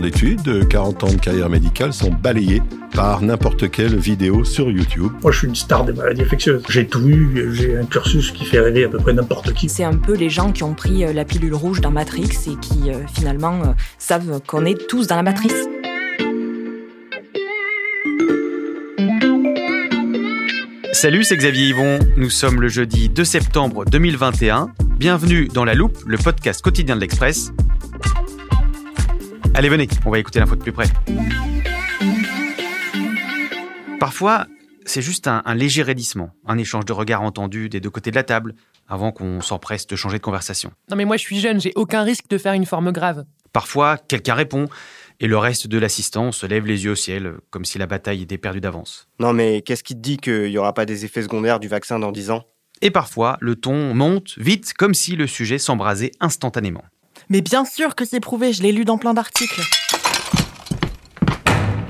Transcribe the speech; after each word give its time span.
ans 0.00 0.02
d'études, 0.02 0.68
40 0.68 1.04
ans 1.04 1.12
de 1.12 1.16
carrière 1.16 1.50
médicale 1.50 1.92
sont 1.92 2.10
balayés 2.10 2.62
par 2.94 3.20
n'importe 3.20 3.70
quelle 3.70 3.96
vidéo 3.96 4.44
sur 4.44 4.70
YouTube. 4.70 5.12
Moi, 5.22 5.30
je 5.30 5.38
suis 5.38 5.46
une 5.46 5.54
star 5.54 5.84
des 5.84 5.92
maladies 5.92 6.22
infectieuses. 6.22 6.62
J'ai 6.70 6.86
tout 6.86 7.06
eu, 7.06 7.50
j'ai 7.52 7.76
un 7.76 7.84
cursus 7.84 8.30
qui 8.30 8.44
fait 8.44 8.60
rêver 8.60 8.84
à 8.84 8.88
peu 8.88 8.98
près 8.98 9.12
n'importe 9.12 9.52
qui. 9.52 9.68
C'est 9.68 9.84
un 9.84 9.96
peu 9.96 10.14
les 10.14 10.30
gens 10.30 10.52
qui 10.52 10.62
ont 10.62 10.74
pris 10.74 11.04
euh, 11.04 11.12
la 11.12 11.24
pilule 11.24 11.54
rouge 11.54 11.80
dans 11.80 11.90
Matrix 11.90 12.30
et 12.46 12.56
qui, 12.60 12.90
euh, 12.90 13.06
finalement, 13.14 13.60
euh, 13.62 13.72
savent 13.98 14.40
qu'on 14.46 14.64
est 14.64 14.86
tous 14.88 15.06
dans 15.06 15.16
la 15.16 15.22
matrice. 15.22 15.68
Salut, 20.92 21.24
c'est 21.24 21.36
Xavier 21.36 21.68
Yvon. 21.68 21.98
Nous 22.16 22.30
sommes 22.30 22.60
le 22.60 22.68
jeudi 22.68 23.08
2 23.08 23.24
septembre 23.24 23.84
2021. 23.84 24.70
Bienvenue 24.98 25.48
dans 25.48 25.64
La 25.64 25.74
Loupe, 25.74 25.98
le 26.06 26.18
podcast 26.18 26.62
quotidien 26.62 26.96
de 26.96 27.00
l'Express. 27.00 27.52
Allez, 29.54 29.68
venez, 29.68 29.88
on 30.06 30.10
va 30.10 30.18
écouter 30.18 30.38
l'info 30.38 30.54
de 30.54 30.62
plus 30.62 30.72
près. 30.72 30.86
Parfois, 33.98 34.46
c'est 34.86 35.02
juste 35.02 35.26
un, 35.26 35.42
léger 35.54 35.82
raidissement, 35.82 36.30
un 36.46 36.56
échange 36.56 36.84
de 36.84 36.92
regards 36.92 37.22
entendus 37.22 37.68
des 37.68 37.80
deux 37.80 37.90
côtés 37.90 38.10
de 38.10 38.16
la 38.16 38.22
table, 38.22 38.54
avant 38.88 39.12
qu'on 39.12 39.40
s'empresse 39.40 39.86
de 39.86 39.96
changer 39.96 40.18
de 40.18 40.22
conversation. 40.22 40.72
Non 40.88 40.96
mais 40.96 41.04
moi 41.04 41.16
je 41.16 41.22
suis 41.22 41.40
jeune, 41.40 41.60
j'ai 41.60 41.72
aucun 41.76 42.02
risque 42.02 42.28
de 42.28 42.38
faire 42.38 42.54
une 42.54 42.66
forme 42.66 42.92
grave. 42.92 43.24
Parfois, 43.52 43.98
quelqu'un 43.98 44.34
répond, 44.34 44.68
et 45.18 45.26
le 45.26 45.36
reste 45.36 45.66
de 45.66 45.78
l'assistance 45.78 46.38
se 46.38 46.46
lève 46.46 46.66
les 46.66 46.84
yeux 46.84 46.92
au 46.92 46.96
ciel, 46.96 47.34
comme 47.50 47.64
si 47.64 47.78
la 47.78 47.86
bataille 47.86 48.22
était 48.22 48.38
perdue 48.38 48.60
d'avance. 48.60 49.08
Non 49.18 49.32
mais 49.32 49.62
qu'est-ce 49.62 49.84
qui 49.84 49.94
te 49.94 50.00
dit 50.00 50.16
qu'il 50.16 50.50
n'y 50.50 50.58
aura 50.58 50.74
pas 50.74 50.86
des 50.86 51.04
effets 51.04 51.22
secondaires 51.22 51.60
du 51.60 51.68
vaccin 51.68 51.98
dans 51.98 52.12
10 52.12 52.30
ans? 52.30 52.44
Et 52.82 52.90
parfois, 52.90 53.36
le 53.40 53.56
ton 53.56 53.94
monte 53.94 54.38
vite, 54.38 54.72
comme 54.72 54.94
si 54.94 55.16
le 55.16 55.26
sujet 55.26 55.58
s'embrasait 55.58 56.12
instantanément. 56.20 56.84
Mais 57.30 57.42
bien 57.42 57.64
sûr 57.64 57.94
que 57.94 58.04
c'est 58.04 58.18
prouvé, 58.18 58.52
je 58.52 58.60
l'ai 58.60 58.72
lu 58.72 58.84
dans 58.84 58.98
plein 58.98 59.14
d'articles. 59.14 59.62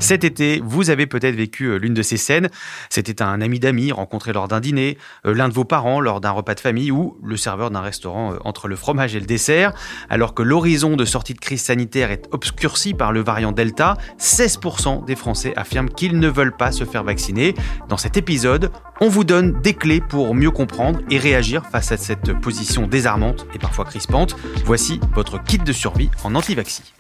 Cet 0.01 0.25
été, 0.25 0.63
vous 0.65 0.89
avez 0.89 1.07
peut-être 1.07 1.37
vécu 1.37 1.67
euh, 1.67 1.77
l'une 1.77 1.93
de 1.93 2.03
ces 2.03 2.17
scènes. 2.17 2.49
C'était 2.89 3.23
un 3.23 3.41
ami 3.43 3.61
d'amis 3.61 3.93
rencontré 3.93 4.33
lors 4.33 4.49
d'un 4.49 4.59
dîner, 4.59 4.97
euh, 5.27 5.35
l'un 5.35 5.49
de 5.49 5.53
vos 5.53 5.65
parents 5.65 6.01
lors 6.01 6.23
d'un 6.23 6.31
repas 6.31 6.55
de 6.55 6.61
famille 6.61 6.91
ou 6.91 7.19
le 7.23 7.37
serveur 7.37 7.71
d'un 7.71 7.83
restaurant 7.83 8.33
euh, 8.33 8.39
entre 8.45 8.67
le 8.67 8.77
fromage 8.77 9.15
et 9.15 9.21
le 9.21 9.27
dessert. 9.27 9.73
Alors 10.09 10.35
que 10.35 10.43
l'horizon 10.43 10.97
de 10.97 11.05
sortie 11.05 11.35
de 11.35 11.39
crise 11.39 11.63
sanitaire 11.63 12.11
est 12.11 12.29
obscurci 12.33 12.95
par 12.95 13.13
le 13.13 13.21
variant 13.21 13.53
Delta, 13.53 13.99
16% 14.19 15.05
des 15.05 15.17
Français 15.17 15.53
affirment 15.57 15.91
qu'ils 15.91 16.19
ne 16.19 16.29
veulent 16.29 16.57
pas 16.57 16.73
se 16.73 16.85
faire 16.85 17.05
vacciner. 17.05 17.55
Dans 17.91 17.99
cet 17.99 18.17
épisode, 18.17 18.73
on 19.01 19.09
vous 19.09 19.25
donne 19.25 19.61
des 19.61 19.75
clés 19.75 20.01
pour 20.01 20.35
mieux 20.35 20.51
comprendre 20.51 21.01
et 21.11 21.19
réagir 21.19 21.67
face 21.67 21.93
à 21.93 21.99
cette 21.99 22.33
position 22.41 22.87
désarmante 22.87 23.47
et 23.55 23.59
parfois 23.59 23.85
crispante. 23.85 24.35
Voici 24.65 24.99
votre 25.15 25.43
kit 25.43 25.59
de 25.59 25.73
survie 25.73 26.11
en 26.25 26.35
anti-vaxi. 26.35 26.95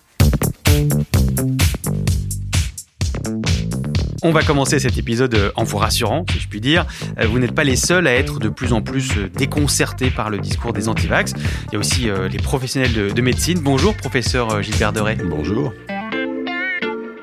On 4.22 4.32
va 4.32 4.42
commencer 4.42 4.78
cet 4.78 4.98
épisode 4.98 5.34
euh, 5.34 5.50
en 5.56 5.64
vous 5.64 5.78
rassurant, 5.78 6.26
si 6.30 6.38
je 6.40 6.48
puis 6.48 6.60
dire. 6.60 6.84
Euh, 7.18 7.26
vous 7.26 7.38
n'êtes 7.38 7.54
pas 7.54 7.64
les 7.64 7.76
seuls 7.76 8.06
à 8.06 8.14
être 8.14 8.38
de 8.38 8.50
plus 8.50 8.74
en 8.74 8.82
plus 8.82 9.16
euh, 9.16 9.30
déconcertés 9.34 10.10
par 10.10 10.28
le 10.28 10.38
discours 10.38 10.74
des 10.74 10.88
antivax. 10.88 11.32
Il 11.68 11.72
y 11.72 11.76
a 11.76 11.78
aussi 11.78 12.08
les 12.30 12.38
professionnels 12.38 13.12
de, 13.14 13.22
médecine. 13.22 13.60
Bonjour, 13.60 13.94
professeur 13.94 14.62
Gilbert 14.62 14.92
Deray. 14.92 15.16
Bonjour. 15.16 15.72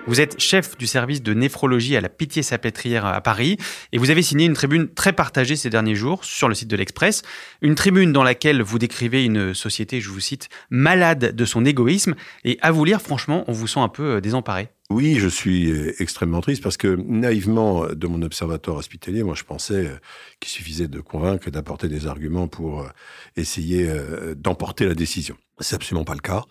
Vous 0.08 0.22
êtes 0.22 0.40
chef 0.40 0.78
du 0.78 0.88
service 0.88 1.22
de 1.22 1.34
néphrologie 1.34 1.98
à 1.98 2.02
la 2.02 2.08
Pitié-Salpêtrière 2.08 3.06
à 3.06 3.20
Paris 3.20 3.58
et 3.92 3.98
vous 3.98 4.10
avez 4.10 4.22
signé 4.22 4.46
une 4.46 4.54
tribune 4.54 4.88
très 4.88 5.12
partagée 5.12 5.58
ces 5.58 5.70
derniers 5.70 5.96
jours 5.96 6.24
sur 6.24 6.48
le 6.48 6.56
site 6.56 6.70
de 6.70 6.78
l'Express. 6.78 7.24
Une 7.62 7.76
tribune 7.76 8.14
dans 8.14 8.24
laquelle 8.24 8.62
vous 8.62 8.80
décrivez 8.80 9.26
une 9.26 9.54
société, 9.54 10.00
je 10.00 10.10
vous 10.10 10.22
cite, 10.22 10.48
malade 10.70 11.36
de 11.36 11.46
son 11.46 11.66
égoïsme. 11.66 12.16
Et 12.46 12.58
à 12.62 12.72
vous 12.72 12.86
lire, 12.86 13.02
franchement, 13.02 13.44
on 13.48 13.52
vous 13.52 13.68
sent 13.68 13.82
un 13.82 13.90
peu 13.90 14.22
désemparé. 14.22 14.70
Oui, 14.90 15.18
je 15.20 15.28
suis 15.28 15.70
extrêmement 16.00 16.40
triste 16.40 16.64
parce 16.64 16.78
que 16.78 16.98
naïvement, 17.06 17.88
de 17.88 18.08
mon 18.08 18.22
observatoire 18.22 18.78
hospitalier, 18.78 19.24
moi 19.24 19.36
je 19.36 19.44
pensais 19.44 19.92
qu'il 20.40 20.50
suffisait 20.50 20.88
de 20.88 21.02
convaincre 21.02 21.50
et 21.50 21.52
d'apporter 21.52 21.90
des 21.90 22.08
arguments 22.08 22.48
pour 22.48 22.88
essayer 23.36 23.92
d'emporter 24.38 24.86
la 24.86 24.96
décision. 24.96 25.36
C'est 25.60 25.76
absolument 25.76 26.06
pas 26.06 26.14
le 26.14 26.22
cas. 26.22 26.46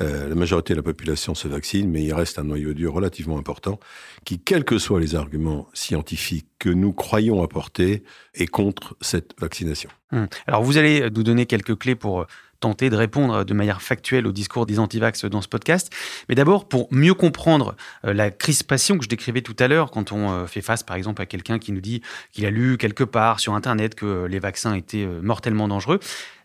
Euh, 0.00 0.28
la 0.28 0.34
majorité 0.34 0.72
de 0.72 0.78
la 0.78 0.82
population 0.82 1.34
se 1.34 1.48
vaccine, 1.48 1.90
mais 1.90 2.02
il 2.02 2.12
reste 2.12 2.38
un 2.38 2.44
noyau 2.44 2.72
dur 2.72 2.92
relativement 2.92 3.38
important 3.38 3.78
qui, 4.24 4.38
quels 4.38 4.64
que 4.64 4.78
soient 4.78 5.00
les 5.00 5.14
arguments 5.14 5.68
scientifiques 5.72 6.46
que 6.58 6.70
nous 6.70 6.92
croyons 6.92 7.42
apporter, 7.42 8.02
est 8.34 8.46
contre 8.46 8.96
cette 9.00 9.34
vaccination. 9.38 9.90
Hum. 10.12 10.26
Alors 10.46 10.62
vous 10.62 10.78
allez 10.78 11.10
nous 11.10 11.22
donner 11.22 11.46
quelques 11.46 11.76
clés 11.76 11.94
pour 11.94 12.26
tenter 12.60 12.90
de 12.90 12.96
répondre 12.96 13.44
de 13.44 13.54
manière 13.54 13.82
factuelle 13.82 14.26
au 14.26 14.32
discours 14.32 14.66
des 14.66 14.78
antivax 14.78 15.24
dans 15.24 15.40
ce 15.40 15.48
podcast. 15.48 15.90
Mais 16.28 16.34
d'abord, 16.34 16.68
pour 16.68 16.88
mieux 16.90 17.14
comprendre 17.14 17.74
euh, 18.04 18.12
la 18.12 18.30
crispation 18.30 18.98
que 18.98 19.04
je 19.04 19.08
décrivais 19.08 19.40
tout 19.42 19.56
à 19.58 19.68
l'heure, 19.68 19.90
quand 19.90 20.12
on 20.12 20.30
euh, 20.30 20.46
fait 20.46 20.60
face, 20.60 20.82
par 20.82 20.96
exemple, 20.96 21.22
à 21.22 21.26
quelqu'un 21.26 21.58
qui 21.58 21.72
nous 21.72 21.80
dit 21.80 22.02
qu'il 22.32 22.44
a 22.46 22.50
lu 22.50 22.76
quelque 22.76 23.04
part 23.04 23.40
sur 23.40 23.54
Internet 23.54 23.94
que 23.94 24.26
les 24.26 24.38
vaccins 24.38 24.74
étaient 24.74 25.04
euh, 25.04 25.20
mortellement 25.22 25.68
dangereux, 25.68 26.00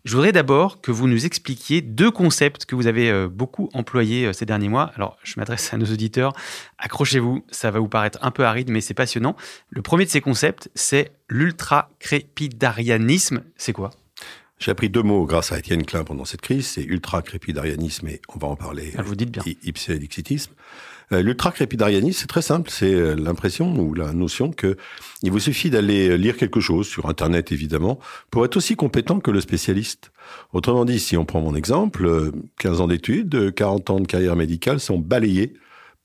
je 0.06 0.14
voudrais 0.14 0.31
d'abord 0.31 0.80
que 0.81 0.92
vous 0.92 1.08
nous 1.08 1.26
expliquiez 1.26 1.81
deux 1.81 2.12
concepts 2.12 2.66
que 2.66 2.76
vous 2.76 2.86
avez 2.86 3.28
beaucoup 3.28 3.72
employés 3.74 4.32
ces 4.34 4.46
derniers 4.46 4.70
mois. 4.70 4.92
Alors, 4.96 5.18
je 5.24 5.34
m'adresse 5.38 5.74
à 5.74 5.78
nos 5.78 5.88
auditeurs. 5.88 6.34
Accrochez-vous, 6.78 7.44
ça 7.50 7.72
va 7.72 7.80
vous 7.80 7.88
paraître 7.88 8.20
un 8.22 8.30
peu 8.30 8.46
aride, 8.46 8.70
mais 8.70 8.82
c'est 8.82 8.94
passionnant. 8.94 9.36
Le 9.72 9.82
premier 9.82 10.06
de 10.06 10.12
ces 10.12 10.22
concepts, 10.22 10.70
c'est 10.76 11.12
l'ultra-crépidarianisme. 11.28 13.42
C'est 13.58 13.74
quoi? 13.74 13.90
J'ai 14.60 14.72
appris 14.72 14.90
deux 14.90 15.04
mots 15.04 15.26
grâce 15.26 15.52
à 15.52 15.60
Étienne 15.60 15.86
Klein 15.86 16.04
pendant 16.04 16.26
cette 16.26 16.42
crise, 16.42 16.68
c'est 16.68 16.84
ultra-crépidarianisme 16.84 18.08
et 18.08 18.22
on 18.34 18.40
va 18.40 18.48
en 18.48 18.56
parler. 18.56 18.94
Ah, 18.98 19.02
vous 19.02 19.16
dites 19.16 19.32
bien. 19.32 19.44
Ipsédixitisme. 19.64 20.54
Euh, 21.12 21.22
L'ultra-crépidarianisme, 21.22 22.20
c'est 22.22 22.28
très 22.28 22.42
simple, 22.42 22.70
c'est 22.72 22.94
euh, 22.94 23.16
l'impression 23.16 23.78
ou 23.78 23.94
la 23.94 24.14
notion 24.14 24.52
que 24.52 24.78
il 25.22 25.32
vous 25.32 25.40
suffit 25.40 25.70
d'aller 25.70 26.18
lire 26.18 26.38
quelque 26.38 26.60
chose 26.60 26.88
sur 26.88 27.08
Internet 27.08 27.52
évidemment 27.52 28.00
pour 28.32 28.46
être 28.46 28.58
aussi 28.58 28.76
compétent 28.76 29.20
que 29.20 29.32
le 29.32 29.42
spécialiste. 29.42 30.12
Autrement 30.54 30.86
dit, 30.86 31.00
si 31.00 31.18
on 31.18 31.26
prend 31.26 31.42
mon 31.42 31.56
exemple, 31.56 32.32
15 32.60 32.80
euh, 32.80 32.84
ans 32.84 32.88
d'études, 32.88 33.54
40 33.54 33.90
ans 33.90 34.00
de 34.00 34.08
carrière 34.08 34.36
médicale 34.36 34.80
sont 34.80 34.98
balayés 34.98 35.54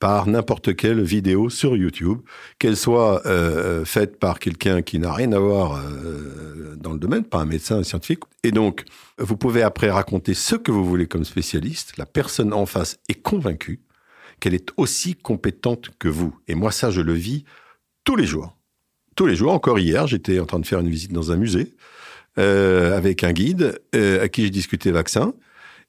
par 0.01 0.27
n'importe 0.27 0.75
quelle 0.75 1.03
vidéo 1.03 1.51
sur 1.51 1.77
YouTube, 1.77 2.21
qu'elle 2.59 2.77
soit 2.77 3.25
euh, 3.27 3.85
faite 3.85 4.19
par 4.19 4.39
quelqu'un 4.39 4.81
qui 4.81 4.99
n'a 4.99 5.13
rien 5.13 5.31
à 5.33 5.39
voir 5.39 5.77
euh, 5.77 6.75
dans 6.77 6.95
le 6.95 6.99
domaine, 6.99 7.23
pas 7.23 7.39
un 7.39 7.45
médecin, 7.45 7.77
un 7.77 7.83
scientifique. 7.83 8.21
Et 8.43 8.51
donc, 8.51 8.85
vous 9.19 9.37
pouvez 9.37 9.63
après 9.63 9.91
raconter 9.91 10.33
ce 10.33 10.57
que 10.57 10.73
vous 10.73 10.87
voulez 10.87 11.07
comme 11.07 11.25
spécialiste. 11.25 11.99
La 11.99 12.07
personne 12.07 12.55
en 12.55 12.65
face 12.65 12.97
est 13.11 13.23
convaincue 13.23 13.81
qu'elle 14.41 14.55
est 14.55 14.71
aussi 14.79 15.15
compétente 15.15 15.91
que 15.99 16.09
vous. 16.09 16.35
Et 16.49 16.55
moi, 16.55 16.73
ça, 16.73 16.91
je 16.91 17.03
le 17.03 17.13
vis 17.13 17.45
tous 18.05 18.17
les 18.17 18.25
jours. 18.25 18.57
Tous 19.17 19.27
les 19.27 19.37
jours. 19.37 19.53
Encore 19.53 19.79
hier, 19.79 20.07
j'étais 20.07 20.41
en 20.41 20.47
train 20.47 20.61
de 20.61 20.67
faire 20.67 20.81
une 20.81 20.89
visite 20.89 21.13
dans 21.13 21.31
un 21.31 21.37
musée 21.37 21.75
euh, 22.39 22.97
avec 22.97 23.23
un 23.23 23.33
guide 23.33 23.79
à 23.93 24.29
qui 24.29 24.45
j'ai 24.45 24.51
discuté 24.51 24.93
vaccin. 24.93 25.35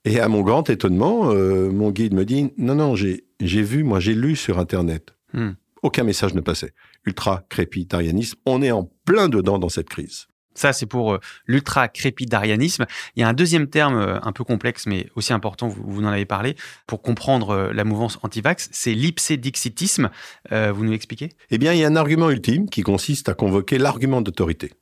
Et 0.03 0.19
à 0.19 0.27
mon 0.27 0.41
grand 0.41 0.69
étonnement, 0.69 1.33
mon 1.33 1.91
guide 1.91 2.13
me 2.13 2.25
dit 2.25 2.51
non, 2.57 2.73
non, 2.75 2.95
j'ai 2.95 3.23
j'ai 3.47 3.63
vu, 3.63 3.83
moi 3.83 3.99
j'ai 3.99 4.13
lu 4.13 4.35
sur 4.35 4.59
Internet. 4.59 5.13
Hmm. 5.33 5.51
Aucun 5.83 6.03
message 6.03 6.33
ne 6.33 6.41
passait. 6.41 6.73
Ultra-crépidarianisme, 7.05 8.37
on 8.45 8.61
est 8.61 8.71
en 8.71 8.91
plein 9.05 9.29
dedans 9.29 9.57
dans 9.57 9.69
cette 9.69 9.89
crise. 9.89 10.27
Ça, 10.53 10.73
c'est 10.73 10.85
pour 10.85 11.13
euh, 11.13 11.19
l'ultra-crépidarianisme. 11.47 12.85
Il 13.15 13.21
y 13.21 13.23
a 13.23 13.27
un 13.27 13.33
deuxième 13.33 13.67
terme 13.67 13.95
euh, 13.95 14.19
un 14.21 14.31
peu 14.31 14.43
complexe, 14.43 14.85
mais 14.85 15.07
aussi 15.15 15.33
important, 15.33 15.67
vous, 15.67 15.81
vous 15.85 16.03
en 16.03 16.07
avez 16.07 16.25
parlé, 16.25 16.55
pour 16.87 17.01
comprendre 17.01 17.51
euh, 17.51 17.73
la 17.73 17.83
mouvance 17.83 18.19
anti-vax, 18.21 18.69
c'est 18.71 18.93
l'ipsédixitisme. 18.93 20.09
vous 20.51 20.83
nous 20.83 20.91
l'expliquez? 20.91 21.29
Eh 21.49 21.57
bien, 21.57 21.73
il 21.73 21.79
y 21.79 21.83
a 21.83 21.87
un 21.87 21.95
argument 21.95 22.29
ultime 22.29 22.69
qui 22.69 22.83
consiste 22.83 23.29
à 23.29 23.33
convoquer 23.33 23.77
l'argument 23.77 24.21
d'autorité. 24.21 24.73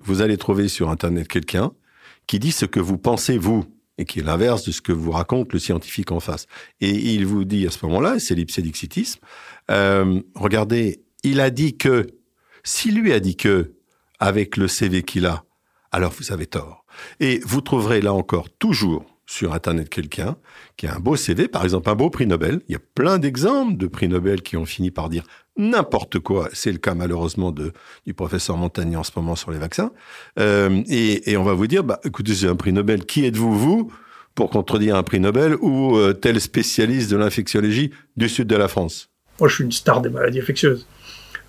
Vous 0.00 0.20
allez 0.22 0.36
trouver 0.36 0.68
sur 0.68 0.90
Internet 0.90 1.28
quelqu'un 1.28 1.72
qui 2.26 2.38
dit 2.38 2.52
ce 2.52 2.66
que 2.66 2.80
vous 2.80 2.98
pensez, 2.98 3.38
vous, 3.38 3.64
et 4.02 4.04
qui 4.04 4.18
est 4.18 4.22
l'inverse 4.22 4.64
de 4.64 4.72
ce 4.72 4.82
que 4.82 4.92
vous 4.92 5.12
raconte 5.12 5.52
le 5.52 5.58
scientifique 5.58 6.12
en 6.12 6.20
face. 6.20 6.46
Et 6.80 6.90
il 6.90 7.24
vous 7.24 7.44
dit 7.44 7.66
à 7.66 7.70
ce 7.70 7.84
moment-là, 7.86 8.18
c'est 8.18 8.34
l'ipsédixitisme, 8.34 9.20
euh, 9.70 10.20
regardez, 10.34 11.02
il 11.22 11.40
a 11.40 11.50
dit 11.50 11.76
que, 11.76 12.06
si 12.64 12.90
lui 12.90 13.12
a 13.12 13.20
dit 13.20 13.36
que, 13.36 13.74
avec 14.18 14.56
le 14.56 14.68
CV 14.68 15.02
qu'il 15.02 15.26
a, 15.26 15.44
alors 15.92 16.12
vous 16.12 16.32
avez 16.32 16.46
tort. 16.46 16.84
Et 17.20 17.40
vous 17.44 17.60
trouverez 17.60 18.00
là 18.00 18.12
encore 18.12 18.50
toujours 18.50 19.11
sur 19.32 19.54
Internet 19.54 19.88
quelqu'un 19.88 20.36
qui 20.76 20.86
a 20.86 20.94
un 20.94 21.00
beau 21.00 21.16
CV, 21.16 21.48
par 21.48 21.64
exemple 21.64 21.88
un 21.88 21.94
beau 21.94 22.10
prix 22.10 22.26
Nobel. 22.26 22.60
Il 22.68 22.72
y 22.72 22.76
a 22.76 22.80
plein 22.94 23.18
d'exemples 23.18 23.78
de 23.78 23.86
prix 23.86 24.06
Nobel 24.06 24.42
qui 24.42 24.58
ont 24.58 24.66
fini 24.66 24.90
par 24.90 25.08
dire 25.08 25.24
n'importe 25.56 26.18
quoi. 26.18 26.50
C'est 26.52 26.70
le 26.70 26.76
cas 26.76 26.94
malheureusement 26.94 27.50
du 27.50 28.14
professeur 28.14 28.58
Montagnier 28.58 28.96
en 28.96 29.02
ce 29.02 29.12
moment 29.16 29.34
sur 29.34 29.50
les 29.50 29.58
vaccins. 29.58 29.90
Euh, 30.38 30.82
et, 30.86 31.30
et, 31.30 31.36
on 31.38 31.44
va 31.44 31.54
vous 31.54 31.66
dire, 31.66 31.82
bah, 31.82 31.98
écoutez, 32.04 32.34
c'est 32.34 32.46
un 32.46 32.56
prix 32.56 32.72
Nobel. 32.72 33.06
Qui 33.06 33.24
êtes-vous, 33.24 33.58
vous, 33.58 33.92
pour 34.34 34.50
contredire 34.50 34.96
un 34.96 35.02
prix 35.02 35.20
Nobel 35.20 35.56
ou 35.62 35.96
euh, 35.96 36.12
tel 36.12 36.38
spécialiste 36.38 37.10
de 37.10 37.16
l'infectiologie 37.16 37.90
du 38.16 38.28
sud 38.28 38.48
de 38.48 38.56
la 38.56 38.68
France? 38.68 39.08
Moi, 39.40 39.48
je 39.48 39.54
suis 39.54 39.64
une 39.64 39.72
star 39.72 40.02
des 40.02 40.10
maladies 40.10 40.40
infectieuses. 40.40 40.86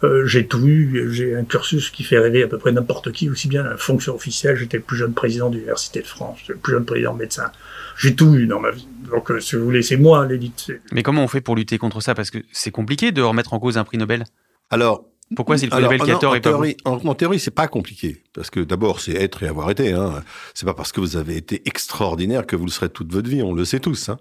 Euh, 0.04 0.26
j'ai 0.26 0.48
tout 0.48 0.68
eu, 0.68 1.08
j'ai 1.14 1.36
un 1.36 1.46
cursus 1.46 1.90
qui 1.90 2.04
fait 2.04 2.20
rêver 2.20 2.44
à 2.44 2.48
peu 2.48 2.58
près 2.58 2.72
n'importe 2.74 3.12
qui, 3.14 3.30
aussi 3.30 3.48
bien 3.48 3.64
la 3.64 3.78
fonction 3.78 4.14
officielle, 4.16 4.58
j'étais 4.58 4.78
le 4.78 4.84
plus 4.84 4.98
jeune 4.98 5.14
président 5.14 5.50
de 5.50 5.56
l'Université 5.56 6.02
de 6.02 6.08
France, 6.08 6.40
le 6.50 6.56
plus 6.56 6.74
jeune 6.74 6.84
président 6.86 7.14
médecin. 7.14 7.52
J'ai 7.98 8.14
tout 8.14 8.36
eu 8.36 8.46
dans 8.48 8.60
ma 8.60 8.72
vie. 8.72 8.88
Donc, 9.10 9.32
euh, 9.32 9.40
si 9.40 9.56
vous 9.56 9.64
voulez, 9.64 9.82
c'est 9.82 9.96
moi 9.98 10.26
l'élite. 10.26 10.72
Mais 10.92 11.04
comment 11.04 11.24
on 11.24 11.28
fait 11.28 11.42
pour 11.42 11.56
lutter 11.56 11.78
contre 11.78 12.02
ça? 12.02 12.16
Parce 12.16 12.32
que 12.32 12.40
c'est 12.52 12.72
compliqué 12.72 13.12
de 13.14 13.22
remettre 13.22 13.54
en 13.54 13.60
cause 13.60 13.78
un 13.78 13.84
prix 13.86 13.98
Nobel. 13.98 14.26
Alors, 14.70 15.06
Pourquoi 15.38 15.58
c'est 15.58 15.68
le 15.68 15.72
prix 15.72 15.82
Nobel 15.84 16.02
qui 16.02 16.12
a 16.12 16.16
en- 16.18 16.20
tort 16.20 16.32
en 16.32 16.36
et 16.36 16.42
pas 16.42 16.50
vous? 16.52 16.56
théorie, 16.58 16.78
en, 16.86 16.98
en 16.98 17.16
théorie, 17.16 17.40
c'est 17.40 17.52
pas 17.52 17.68
compliqué. 17.68 18.24
Parce 18.34 18.50
que 18.50 18.60
d'abord, 18.60 19.00
c'est 19.00 19.14
être 19.14 19.44
et 19.44 19.48
avoir 19.48 19.70
été. 19.72 19.94
Hein. 19.94 20.22
C'est 20.54 20.66
pas 20.66 20.74
parce 20.74 20.92
que 20.92 21.00
vous 21.00 21.16
avez 21.16 21.38
été 21.38 21.62
extraordinaire 21.66 22.46
que 22.46 22.56
vous 22.58 22.66
le 22.66 22.72
serez 22.72 22.90
toute 22.90 23.12
votre 23.14 23.30
vie. 23.30 23.42
On 23.42 23.54
le 23.54 23.64
sait 23.64 23.80
tous. 23.80 24.10
Hein. 24.10 24.18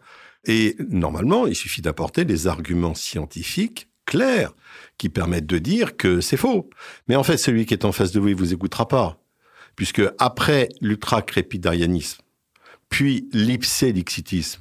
Et 0.46 0.76
normalement, 0.90 1.46
il 1.46 1.54
suffit 1.56 1.82
d'apporter 1.82 2.24
des 2.24 2.46
arguments 2.46 2.94
scientifiques 2.94 3.88
clairs 4.12 4.52
qui 4.98 5.08
permettent 5.08 5.46
de 5.46 5.58
dire 5.58 5.96
que 5.96 6.20
c'est 6.20 6.36
faux. 6.36 6.68
Mais 7.08 7.16
en 7.16 7.22
fait, 7.22 7.38
celui 7.38 7.64
qui 7.64 7.72
est 7.72 7.86
en 7.86 7.92
face 7.92 8.12
de 8.12 8.20
vous, 8.20 8.28
il 8.28 8.36
vous 8.36 8.52
écoutera 8.52 8.86
pas. 8.86 9.18
Puisque 9.74 10.02
après 10.18 10.68
l'ultra-crépidarianisme, 10.82 12.20
puis 12.90 13.26
l'ipsédixitisme, 13.32 14.60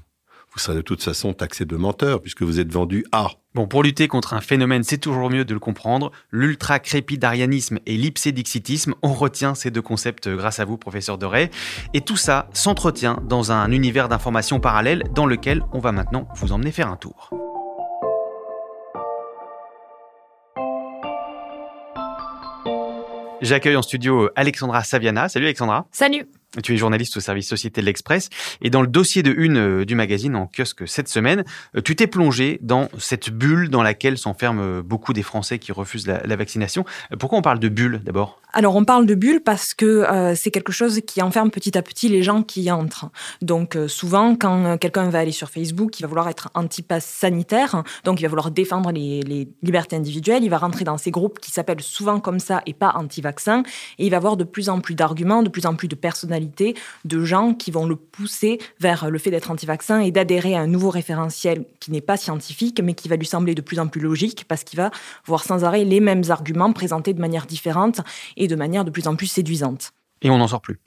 vous 0.53 0.59
serez 0.59 0.75
de 0.75 0.81
toute 0.81 1.03
façon 1.03 1.33
taxé 1.33 1.65
de 1.65 1.75
menteur 1.75 2.21
puisque 2.21 2.43
vous 2.43 2.59
êtes 2.61 2.71
vendu 2.71 3.05
à. 3.11 3.27
Bon, 3.55 3.67
pour 3.67 3.83
lutter 3.83 4.07
contre 4.07 4.33
un 4.33 4.39
phénomène, 4.39 4.83
c'est 4.83 4.97
toujours 4.97 5.29
mieux 5.29 5.43
de 5.43 5.53
le 5.53 5.59
comprendre. 5.59 6.11
L'ultra-crépidarianisme 6.29 7.79
et 7.85 7.97
l'ipsédixitisme, 7.97 8.93
on 9.01 9.13
retient 9.13 9.53
ces 9.53 9.69
deux 9.69 9.81
concepts 9.81 10.29
grâce 10.29 10.61
à 10.61 10.65
vous, 10.65 10.77
professeur 10.77 11.17
Ray. 11.21 11.49
Et 11.93 11.99
tout 11.99 12.17
ça 12.17 12.47
s'entretient 12.53 13.21
dans 13.27 13.51
un 13.51 13.69
univers 13.71 14.07
d'informations 14.07 14.61
parallèles 14.61 15.03
dans 15.13 15.25
lequel 15.25 15.61
on 15.73 15.79
va 15.79 15.91
maintenant 15.91 16.29
vous 16.35 16.53
emmener 16.53 16.71
faire 16.71 16.89
un 16.89 16.97
tour. 16.97 17.50
J'accueille 23.41 23.75
en 23.75 23.81
studio 23.81 24.29
Alexandra 24.35 24.83
Saviana. 24.83 25.27
Salut 25.27 25.45
Alexandra. 25.45 25.87
Salut 25.91 26.27
Tu 26.61 26.73
es 26.73 26.77
journaliste 26.77 27.15
au 27.15 27.21
service 27.21 27.47
Société 27.47 27.79
de 27.79 27.85
l'Express. 27.85 28.29
Et 28.61 28.69
dans 28.69 28.81
le 28.81 28.87
dossier 28.87 29.23
de 29.23 29.33
une 29.35 29.57
euh, 29.57 29.85
du 29.85 29.95
magazine 29.95 30.35
en 30.35 30.47
kiosque 30.47 30.85
cette 30.85 31.07
semaine, 31.07 31.45
euh, 31.77 31.81
tu 31.81 31.95
t'es 31.95 32.07
plongé 32.07 32.59
dans 32.61 32.89
cette 32.99 33.29
bulle 33.29 33.69
dans 33.69 33.83
laquelle 33.83 34.17
s'enferment 34.17 34.61
euh, 34.61 34.81
beaucoup 34.81 35.13
des 35.13 35.23
Français 35.23 35.59
qui 35.59 35.71
refusent 35.71 36.07
la, 36.07 36.35
vaccination. 36.35 36.83
Pourquoi 37.19 37.39
on 37.39 37.41
parle 37.41 37.59
de 37.59 37.69
bulle 37.69 38.01
d'abord? 38.03 38.41
Alors 38.53 38.75
on 38.75 38.83
parle 38.83 39.05
de 39.05 39.15
bulle 39.15 39.41
parce 39.41 39.73
que 39.73 40.33
c'est 40.35 40.49
quelque 40.49 40.71
chose 40.71 41.01
qui 41.05 41.21
enferme 41.21 41.51
petit 41.51 41.77
à 41.77 41.81
petit 41.81 42.09
les 42.09 42.23
gens 42.23 42.41
qui 42.41 42.63
y 42.63 42.71
entrent. 42.71 43.09
Donc 43.41 43.77
souvent 43.87 44.35
quand 44.35 44.77
quelqu'un 44.77 45.09
va 45.09 45.19
aller 45.19 45.31
sur 45.31 45.49
Facebook, 45.49 45.99
il 45.99 46.03
va 46.03 46.07
vouloir 46.07 46.27
être 46.29 46.49
anti-pass 46.53 47.05
sanitaire, 47.05 47.83
donc 48.03 48.19
il 48.19 48.23
va 48.23 48.29
vouloir 48.29 48.49
défendre 48.49 48.91
les, 48.91 49.21
les 49.21 49.47
libertés 49.61 49.95
individuelles, 49.95 50.43
il 50.43 50.49
va 50.49 50.57
rentrer 50.57 50.83
dans 50.83 50.97
ces 50.97 51.11
groupes 51.11 51.39
qui 51.39 51.51
s'appellent 51.51 51.81
souvent 51.81 52.19
comme 52.19 52.39
ça 52.39 52.61
et 52.65 52.73
pas 52.73 52.93
anti-vaccin, 52.95 53.63
et 53.99 54.05
il 54.05 54.09
va 54.09 54.17
avoir 54.17 54.35
de 54.35 54.43
plus 54.43 54.69
en 54.69 54.79
plus 54.79 54.95
d'arguments, 54.95 55.43
de 55.43 55.49
plus 55.49 55.65
en 55.65 55.75
plus 55.75 55.87
de 55.87 55.95
personnalités, 55.95 56.40
de 57.05 57.23
gens 57.23 57.53
qui 57.53 57.71
vont 57.71 57.85
le 57.85 57.95
pousser 57.95 58.59
vers 58.79 59.09
le 59.09 59.17
fait 59.17 59.31
d'être 59.31 59.51
anti-vaccin 59.51 59.99
et 59.99 60.11
d'adhérer 60.11 60.55
à 60.55 60.61
un 60.61 60.67
nouveau 60.67 60.89
référentiel 60.89 61.65
qui 61.79 61.91
n'est 61.91 62.01
pas 62.01 62.17
scientifique, 62.17 62.81
mais 62.83 62.93
qui 62.93 63.07
va 63.07 63.15
lui 63.15 63.25
sembler 63.25 63.55
de 63.55 63.61
plus 63.61 63.79
en 63.79 63.87
plus 63.87 64.01
logique 64.01 64.45
parce 64.47 64.63
qu'il 64.63 64.77
va 64.77 64.91
voir 65.25 65.43
sans 65.43 65.63
arrêt 65.63 65.83
les 65.83 65.99
mêmes 65.99 66.23
arguments 66.29 66.73
présentés 66.73 67.13
de 67.13 67.21
manière 67.21 67.45
différente 67.45 68.01
et 68.37 68.47
de 68.47 68.55
manière 68.55 68.85
de 68.85 68.91
plus 68.91 69.07
en 69.07 69.15
plus 69.15 69.27
séduisante. 69.27 69.93
Et 70.21 70.29
on 70.29 70.37
n'en 70.37 70.47
sort 70.47 70.61
plus. 70.61 70.79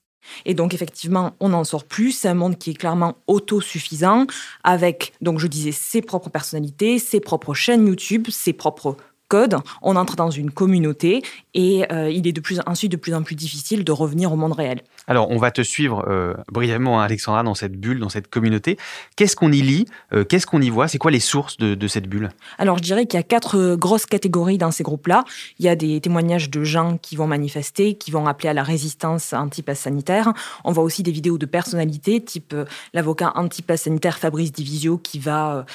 Et 0.45 0.55
donc 0.55 0.75
effectivement, 0.75 1.35
on 1.41 1.51
n'en 1.51 1.65
sort 1.65 1.85
plus. 1.85 2.13
C'est 2.13 2.29
un 2.29 2.35
monde 2.35 2.59
qui 2.59 2.71
est 2.71 2.75
clairement 2.75 3.17
autosuffisant, 3.27 4.27
avec, 4.63 5.13
donc 5.21 5.39
je 5.39 5.47
disais, 5.47 5.73
ses 5.73 6.03
propres 6.03 6.31
personnalités, 6.31 6.99
ses 6.99 7.21
propres 7.21 7.55
chaînes 7.55 7.87
YouTube, 7.87 8.29
ses 8.31 8.53
propres 8.53 8.97
codes. 9.29 9.57
On 9.83 9.97
entre 9.97 10.17
dans 10.17 10.31
une 10.31 10.51
communauté 10.51 11.23
et 11.55 11.91
euh, 11.93 12.11
il 12.11 12.27
est 12.27 12.33
de 12.33 12.41
plus, 12.41 12.61
ensuite 12.67 12.93
de 12.93 12.97
plus 12.97 13.15
en 13.15 13.23
plus 13.23 13.35
difficile 13.35 13.85
de 13.85 13.93
revenir 13.93 14.33
au 14.33 14.37
monde 14.37 14.53
réel. 14.53 14.83
Alors, 15.07 15.31
on 15.31 15.37
va 15.37 15.51
te 15.51 15.63
suivre 15.63 16.05
euh, 16.09 16.35
brièvement, 16.51 17.01
hein, 17.01 17.05
Alexandra, 17.05 17.43
dans 17.43 17.55
cette 17.55 17.79
bulle, 17.79 18.01
dans 18.01 18.09
cette 18.09 18.29
communauté. 18.29 18.79
Qu'est-ce 19.17 19.37
qu'on 19.37 19.53
y 19.53 19.61
lit 19.61 19.87
Euh, 20.13 20.25
Qu'est-ce 20.25 20.47
qu'on 20.47 20.63
y 20.63 20.71
voit? 20.71 20.89
C'est 20.89 20.99
quoi 20.99 21.11
les 21.11 21.21
sources 21.21 21.57
de, 21.59 21.89
cette 21.89 22.09
bulle? 22.09 22.31
Alors 22.59 22.79
je 22.79 22.83
dirais 22.83 23.05
qu'il 23.07 23.19
y 23.19 23.21
a 23.21 23.25
quatre 23.25 23.59
euh, 23.59 23.77
grosses 23.77 24.07
catégories 24.07 24.57
dans 24.57 24.71
ces 24.71 24.83
groupes-là. 24.83 25.25
Il 25.59 25.67
y 25.67 25.69
a 25.69 25.77
des 25.77 26.01
témoignages 26.01 26.49
de 26.49 26.65
gens 26.65 26.97
qui 26.97 27.15
vont 27.17 27.27
manifester, 27.27 27.95
qui 27.95 28.11
vont 28.11 28.27
appeler 28.27 28.49
à 28.49 28.55
la 28.55 28.63
résistance 28.63 29.33
anti-pass 29.35 29.81
sanitaire. 29.81 30.33
On 30.65 30.73
voit 30.73 30.83
aussi 30.83 31.03
des 31.03 31.13
vidéos 31.13 31.37
de 31.37 31.47
personnalités, 31.47 32.23
type 32.23 32.57
l'avocat 32.95 33.33
anti-pass 33.35 33.83
sanitaire 33.83 34.19
Fabrice 34.19 34.53
Divisio 34.53 34.99
qui 34.99 35.19
va... 35.19 35.67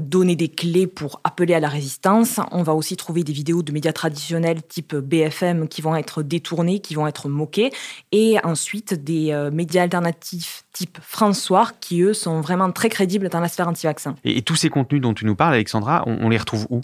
donner 0.00 0.34
des 0.34 0.48
clés 0.48 0.88
pour 0.88 1.20
appeler 1.22 1.54
à 1.54 1.60
la 1.60 1.68
résistance. 1.68 2.40
On 2.50 2.64
va 2.64 2.74
aussi 2.74 2.96
trouver 2.96 3.22
des 3.22 3.32
vidéos 3.32 3.62
de 3.62 3.70
médias 3.70 3.92
traditionnels 3.92 4.60
type 4.60 4.96
BFM 4.96 5.68
qui 5.68 5.82
vont 5.82 5.94
être 5.94 6.24
détournées, 6.24 6.80
qui 6.80 6.96
vont 6.96 7.06
être 7.06 7.28
moquées. 7.28 7.70
Et 8.10 8.38
ensuite 8.42 8.67
des 8.92 9.32
euh, 9.32 9.50
médias 9.50 9.82
alternatifs 9.82 10.64
type 10.72 10.98
François 11.02 11.70
qui, 11.80 12.02
eux, 12.02 12.14
sont 12.14 12.40
vraiment 12.40 12.70
très 12.72 12.88
crédibles 12.88 13.28
dans 13.28 13.40
la 13.40 13.48
sphère 13.48 13.68
anti-vaccin. 13.68 14.14
et, 14.24 14.38
et 14.38 14.42
tous 14.42 14.56
ces 14.56 14.70
contenus 14.70 15.00
dont 15.00 15.14
tu 15.14 15.24
nous 15.24 15.36
parles, 15.36 15.54
Alexandra, 15.54 16.04
on, 16.06 16.18
on 16.26 16.28
les 16.28 16.38
retrouve 16.38 16.66
où? 16.70 16.80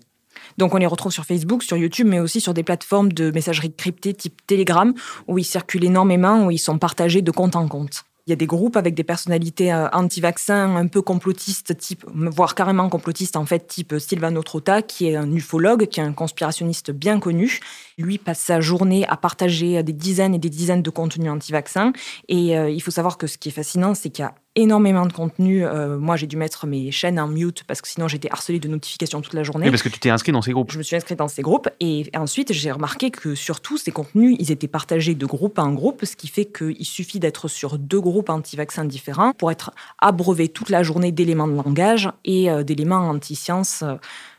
Donc 0.58 0.74
on 0.74 0.78
les 0.78 0.86
retrouve 0.86 1.12
sur 1.12 1.24
Facebook, 1.24 1.62
sur 1.62 1.76
YouTube, 1.76 2.06
mais 2.06 2.20
aussi 2.20 2.40
sur 2.40 2.54
des 2.54 2.62
plateformes 2.62 3.12
de 3.12 3.30
messagerie 3.30 3.72
cryptée 3.72 4.14
type 4.14 4.46
Telegram, 4.46 4.92
où 5.26 5.38
ils 5.38 5.44
circulent 5.44 5.84
énormément, 5.84 6.46
où 6.46 6.50
ils 6.50 6.58
sont 6.58 6.78
partagés 6.78 7.22
de 7.22 7.30
compte 7.30 7.56
en 7.56 7.68
compte. 7.68 8.04
Il 8.26 8.30
y 8.30 8.32
a 8.32 8.36
des 8.36 8.46
groupes 8.46 8.78
avec 8.78 8.94
des 8.94 9.04
personnalités 9.04 9.70
euh, 9.70 9.86
anti-vaccins, 9.92 10.76
un 10.76 10.86
peu 10.86 11.02
complotistes, 11.02 11.76
type, 11.76 12.06
voire 12.14 12.54
carrément 12.54 12.88
complotistes 12.88 13.36
en 13.36 13.44
fait, 13.44 13.66
type 13.66 13.96
Silvano 13.98 14.42
Trotta, 14.42 14.80
qui 14.80 15.08
est 15.08 15.16
un 15.16 15.30
ufologue, 15.30 15.86
qui 15.86 16.00
est 16.00 16.02
un 16.02 16.14
conspirationniste 16.14 16.90
bien 16.90 17.20
connu. 17.20 17.60
Lui 17.98 18.18
passe 18.18 18.40
sa 18.40 18.60
journée 18.60 19.06
à 19.08 19.16
partager 19.16 19.82
des 19.82 19.92
dizaines 19.92 20.34
et 20.34 20.38
des 20.38 20.50
dizaines 20.50 20.82
de 20.82 20.90
contenus 20.90 21.30
anti-vaccins. 21.30 21.92
Et 22.28 22.56
euh, 22.56 22.70
il 22.70 22.80
faut 22.80 22.90
savoir 22.90 23.18
que 23.18 23.26
ce 23.26 23.38
qui 23.38 23.48
est 23.48 23.52
fascinant, 23.52 23.94
c'est 23.94 24.10
qu'il 24.10 24.24
y 24.24 24.26
a 24.26 24.34
énormément 24.56 25.06
de 25.06 25.12
contenu. 25.12 25.64
Euh, 25.64 25.98
moi, 25.98 26.16
j'ai 26.16 26.26
dû 26.26 26.36
mettre 26.36 26.66
mes 26.66 26.90
chaînes 26.90 27.18
en 27.18 27.28
mute 27.28 27.64
parce 27.64 27.80
que 27.80 27.88
sinon 27.88 28.08
j'étais 28.08 28.30
harcelée 28.30 28.60
de 28.60 28.68
notifications 28.68 29.20
toute 29.20 29.34
la 29.34 29.42
journée. 29.42 29.66
Oui, 29.66 29.70
parce 29.70 29.82
que 29.82 29.88
tu 29.88 29.98
t'es 29.98 30.10
inscrit 30.10 30.32
dans 30.32 30.42
ces 30.42 30.52
groupes. 30.52 30.70
Je 30.72 30.78
me 30.78 30.82
suis 30.82 30.96
inscrite 30.96 31.18
dans 31.18 31.28
ces 31.28 31.42
groupes 31.42 31.68
et 31.80 32.10
ensuite 32.16 32.52
j'ai 32.52 32.70
remarqué 32.70 33.10
que 33.10 33.34
surtout 33.34 33.78
ces 33.78 33.90
contenus, 33.90 34.36
ils 34.38 34.52
étaient 34.52 34.68
partagés 34.68 35.14
de 35.14 35.26
groupe 35.26 35.58
en 35.58 35.72
groupe, 35.72 36.04
ce 36.04 36.16
qui 36.16 36.28
fait 36.28 36.44
qu'il 36.46 36.84
suffit 36.84 37.18
d'être 37.18 37.48
sur 37.48 37.78
deux 37.78 38.00
groupes 38.00 38.30
anti-vaccins 38.30 38.84
différents 38.84 39.32
pour 39.32 39.50
être 39.50 39.72
abreuvé 39.98 40.48
toute 40.48 40.70
la 40.70 40.82
journée 40.82 41.12
d'éléments 41.12 41.48
de 41.48 41.54
langage 41.54 42.10
et 42.24 42.50
euh, 42.50 42.62
d'éléments 42.62 43.08
anti-sciences 43.08 43.82
euh, 43.82 43.96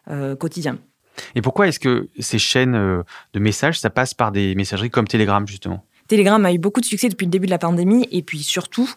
euh, 0.10 0.36
quotidiens. 0.36 0.78
Et 1.36 1.42
pourquoi 1.42 1.68
est-ce 1.68 1.80
que 1.80 2.10
ces 2.20 2.40
chaînes 2.40 2.76
euh, 2.76 3.04
de 3.34 3.40
messages, 3.40 3.80
ça 3.80 3.90
passe 3.90 4.14
par 4.14 4.32
des 4.32 4.56
messageries 4.56 4.90
comme 4.90 5.08
Telegram, 5.08 5.48
justement? 5.48 5.84
Telegram 6.08 6.44
a 6.46 6.54
eu 6.54 6.60
beaucoup 6.60 6.82
de 6.82 6.86
succès 6.86 7.10
depuis 7.10 7.26
le 7.26 7.32
début 7.32 7.48
de 7.48 7.52
la 7.52 7.58
pandémie 7.58 8.08
et 8.12 8.22
puis 8.22 8.44
surtout, 8.44 8.90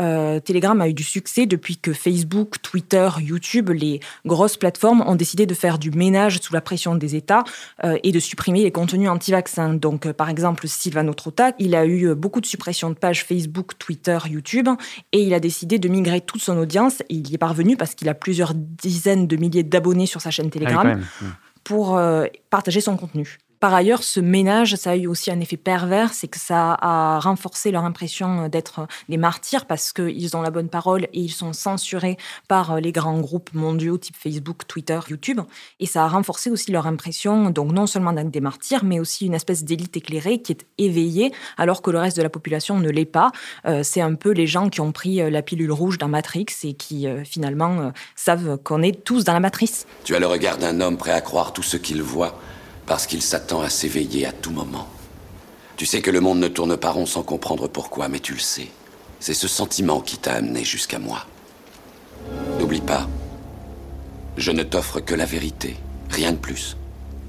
euh, 0.00 0.40
Telegram 0.40 0.80
a 0.80 0.88
eu 0.88 0.94
du 0.94 1.04
succès 1.04 1.46
depuis 1.46 1.76
que 1.76 1.92
Facebook, 1.92 2.60
Twitter, 2.60 3.08
YouTube, 3.20 3.70
les 3.70 4.00
grosses 4.24 4.56
plateformes 4.56 5.02
ont 5.06 5.14
décidé 5.14 5.46
de 5.46 5.54
faire 5.54 5.78
du 5.78 5.92
ménage 5.92 6.40
sous 6.40 6.52
la 6.52 6.60
pression 6.60 6.96
des 6.96 7.14
États 7.14 7.44
euh, 7.84 7.98
et 8.02 8.10
de 8.10 8.18
supprimer 8.18 8.62
les 8.62 8.72
contenus 8.72 9.08
anti-vaccins. 9.08 9.74
Donc, 9.74 10.06
euh, 10.06 10.12
par 10.12 10.28
exemple, 10.28 10.66
Sylvano 10.66 11.14
Trotta, 11.14 11.52
il 11.60 11.76
a 11.76 11.86
eu 11.86 12.14
beaucoup 12.14 12.40
de 12.40 12.46
suppression 12.46 12.90
de 12.90 12.94
pages 12.94 13.24
Facebook, 13.24 13.78
Twitter, 13.78 14.18
YouTube 14.28 14.68
et 15.12 15.22
il 15.22 15.34
a 15.34 15.40
décidé 15.40 15.78
de 15.78 15.88
migrer 15.88 16.20
toute 16.20 16.42
son 16.42 16.58
audience 16.58 17.00
et 17.02 17.14
il 17.14 17.30
y 17.30 17.34
est 17.34 17.38
parvenu 17.38 17.76
parce 17.76 17.94
qu'il 17.94 18.08
a 18.08 18.14
plusieurs 18.14 18.54
dizaines 18.54 19.28
de 19.28 19.36
milliers 19.36 19.62
d'abonnés 19.62 20.06
sur 20.06 20.20
sa 20.20 20.32
chaîne 20.32 20.46
Ah 20.48 20.58
Telegram. 20.58 21.00
Pour 21.66 21.96
euh, 21.96 22.26
partager 22.48 22.80
son 22.80 22.96
contenu. 22.96 23.38
Par 23.66 23.74
ailleurs, 23.74 24.04
ce 24.04 24.20
ménage, 24.20 24.76
ça 24.76 24.90
a 24.90 24.96
eu 24.96 25.08
aussi 25.08 25.28
un 25.32 25.40
effet 25.40 25.56
pervers, 25.56 26.14
c'est 26.14 26.28
que 26.28 26.38
ça 26.38 26.78
a 26.80 27.18
renforcé 27.18 27.72
leur 27.72 27.84
impression 27.84 28.46
d'être 28.46 28.86
des 29.08 29.16
martyrs 29.16 29.66
parce 29.66 29.92
qu'ils 29.92 30.36
ont 30.36 30.40
la 30.40 30.50
bonne 30.50 30.68
parole 30.68 31.06
et 31.12 31.18
ils 31.18 31.32
sont 31.32 31.52
censurés 31.52 32.16
par 32.46 32.80
les 32.80 32.92
grands 32.92 33.18
groupes 33.18 33.52
mondiaux 33.54 33.98
type 33.98 34.14
Facebook, 34.16 34.68
Twitter, 34.68 35.00
YouTube. 35.08 35.40
Et 35.80 35.86
ça 35.86 36.04
a 36.04 36.06
renforcé 36.06 36.48
aussi 36.48 36.70
leur 36.70 36.86
impression, 36.86 37.50
donc 37.50 37.72
non 37.72 37.88
seulement 37.88 38.12
d'être 38.12 38.30
des 38.30 38.40
martyrs, 38.40 38.84
mais 38.84 39.00
aussi 39.00 39.26
une 39.26 39.34
espèce 39.34 39.64
d'élite 39.64 39.96
éclairée 39.96 40.40
qui 40.40 40.52
est 40.52 40.64
éveillée 40.78 41.32
alors 41.56 41.82
que 41.82 41.90
le 41.90 41.98
reste 41.98 42.16
de 42.16 42.22
la 42.22 42.30
population 42.30 42.78
ne 42.78 42.88
l'est 42.88 43.04
pas. 43.04 43.32
Euh, 43.66 43.82
c'est 43.82 44.00
un 44.00 44.14
peu 44.14 44.30
les 44.30 44.46
gens 44.46 44.68
qui 44.68 44.80
ont 44.80 44.92
pris 44.92 45.20
euh, 45.20 45.28
la 45.28 45.42
pilule 45.42 45.72
rouge 45.72 45.98
dans 45.98 46.06
Matrix 46.06 46.46
et 46.62 46.74
qui 46.74 47.08
euh, 47.08 47.24
finalement 47.24 47.80
euh, 47.80 47.90
savent 48.14 48.58
qu'on 48.62 48.82
est 48.82 49.02
tous 49.02 49.24
dans 49.24 49.32
la 49.32 49.40
matrice. 49.40 49.88
Tu 50.04 50.14
as 50.14 50.20
le 50.20 50.28
regard 50.28 50.56
d'un 50.56 50.80
homme 50.80 50.96
prêt 50.96 51.10
à 51.10 51.20
croire 51.20 51.52
tout 51.52 51.64
ce 51.64 51.76
qu'il 51.76 52.00
voit 52.00 52.38
parce 52.86 53.06
qu'il 53.06 53.22
s'attend 53.22 53.60
à 53.60 53.70
s'éveiller 53.70 54.26
à 54.26 54.32
tout 54.32 54.50
moment. 54.50 54.88
Tu 55.76 55.86
sais 55.86 56.00
que 56.00 56.10
le 56.10 56.20
monde 56.20 56.38
ne 56.38 56.48
tourne 56.48 56.76
pas 56.76 56.90
rond 56.90 57.06
sans 57.06 57.22
comprendre 57.22 57.68
pourquoi, 57.68 58.08
mais 58.08 58.20
tu 58.20 58.32
le 58.32 58.38
sais. 58.40 58.68
C'est 59.20 59.34
ce 59.34 59.48
sentiment 59.48 60.00
qui 60.00 60.16
t'a 60.16 60.34
amené 60.34 60.64
jusqu'à 60.64 60.98
moi. 60.98 61.26
N'oublie 62.58 62.80
pas, 62.80 63.08
je 64.36 64.52
ne 64.52 64.62
t'offre 64.62 65.00
que 65.00 65.14
la 65.14 65.26
vérité, 65.26 65.76
rien 66.10 66.32
de 66.32 66.38
plus. 66.38 66.76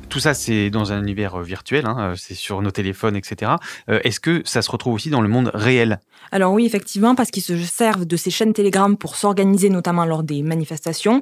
Tout 0.09 0.19
ça, 0.19 0.33
c'est 0.33 0.69
dans 0.69 0.91
un 0.91 1.01
univers 1.01 1.39
virtuel, 1.39 1.85
hein, 1.85 2.13
c'est 2.15 2.33
sur 2.33 2.61
nos 2.61 2.71
téléphones, 2.71 3.15
etc. 3.15 3.51
Est-ce 3.87 4.19
que 4.19 4.41
ça 4.45 4.61
se 4.61 4.71
retrouve 4.71 4.93
aussi 4.93 5.09
dans 5.09 5.21
le 5.21 5.29
monde 5.29 5.51
réel? 5.53 5.99
Alors 6.31 6.53
oui, 6.53 6.65
effectivement, 6.65 7.15
parce 7.15 7.31
qu'ils 7.31 7.43
se 7.43 7.57
servent 7.57 8.05
de 8.05 8.17
ces 8.17 8.31
chaînes 8.31 8.53
Telegram 8.53 8.97
pour 8.97 9.15
s'organiser, 9.15 9.69
notamment 9.69 10.05
lors 10.05 10.23
des 10.23 10.43
manifestations. 10.43 11.21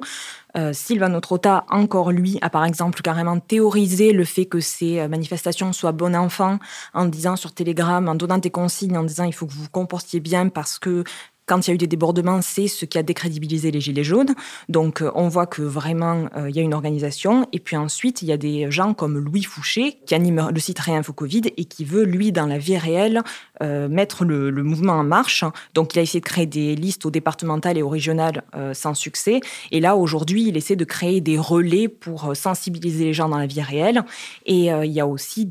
Euh, 0.56 0.72
Trotta, 1.20 1.64
encore 1.68 2.12
lui, 2.12 2.38
a 2.40 2.50
par 2.50 2.64
exemple 2.64 3.02
carrément 3.02 3.38
théorisé 3.38 4.12
le 4.12 4.24
fait 4.24 4.46
que 4.46 4.60
ces 4.60 5.06
manifestations 5.08 5.72
soient 5.72 5.92
bon 5.92 6.14
enfant 6.16 6.58
en 6.94 7.04
disant 7.04 7.36
sur 7.36 7.52
Telegram, 7.52 8.08
en 8.08 8.14
donnant 8.14 8.38
des 8.38 8.50
consignes, 8.50 8.96
en 8.96 9.04
disant 9.04 9.24
il 9.24 9.32
faut 9.32 9.46
que 9.46 9.52
vous 9.52 9.64
vous 9.64 9.70
comportiez 9.70 10.20
bien 10.20 10.48
parce 10.48 10.78
que 10.78 11.04
quand 11.46 11.66
il 11.66 11.70
y 11.70 11.72
a 11.72 11.74
eu 11.74 11.78
des 11.78 11.86
débordements, 11.86 12.42
c'est 12.42 12.68
ce 12.68 12.84
qui 12.84 12.98
a 12.98 13.02
décrédibilisé 13.02 13.70
les 13.70 13.80
Gilets 13.80 14.04
jaunes. 14.04 14.34
Donc, 14.68 15.00
euh, 15.00 15.10
on 15.14 15.28
voit 15.28 15.46
que 15.46 15.62
vraiment, 15.62 16.28
euh, 16.36 16.50
il 16.50 16.56
y 16.56 16.58
a 16.58 16.62
une 16.62 16.74
organisation. 16.74 17.46
Et 17.52 17.60
puis 17.60 17.76
ensuite, 17.76 18.22
il 18.22 18.28
y 18.28 18.32
a 18.32 18.36
des 18.36 18.70
gens 18.70 18.94
comme 18.94 19.18
Louis 19.18 19.44
Fouché, 19.44 19.98
qui 20.06 20.14
anime 20.14 20.50
le 20.52 20.60
site 20.60 20.78
Réinfo 20.78 21.12
Covid 21.12 21.42
et 21.56 21.64
qui 21.64 21.84
veut, 21.84 22.04
lui, 22.04 22.32
dans 22.32 22.46
la 22.46 22.58
vie 22.58 22.76
réelle, 22.76 23.22
euh, 23.62 23.88
mettre 23.88 24.24
le, 24.24 24.50
mouvement 24.62 24.94
en 24.94 25.04
marche. 25.04 25.44
Donc, 25.74 25.94
il 25.94 25.98
a 25.98 26.02
essayé 26.02 26.20
de 26.20 26.24
créer 26.24 26.46
des 26.46 26.74
listes 26.74 27.06
au 27.06 27.10
départemental 27.10 27.78
et 27.78 27.82
au 27.82 27.88
régional 27.88 28.42
sans 28.72 28.94
succès. 28.94 29.40
Et 29.70 29.80
là, 29.80 29.96
aujourd'hui, 29.96 30.48
il 30.48 30.56
essaie 30.56 30.76
de 30.76 30.84
créer 30.84 31.20
des 31.20 31.38
relais 31.38 31.88
pour 31.88 32.34
sensibiliser 32.34 33.04
les 33.04 33.12
gens 33.12 33.28
dans 33.28 33.38
la 33.38 33.46
vie 33.46 33.62
réelle. 33.62 34.02
Et 34.44 34.66
il 34.66 34.92
y 34.92 35.00
a 35.00 35.06
aussi 35.06 35.48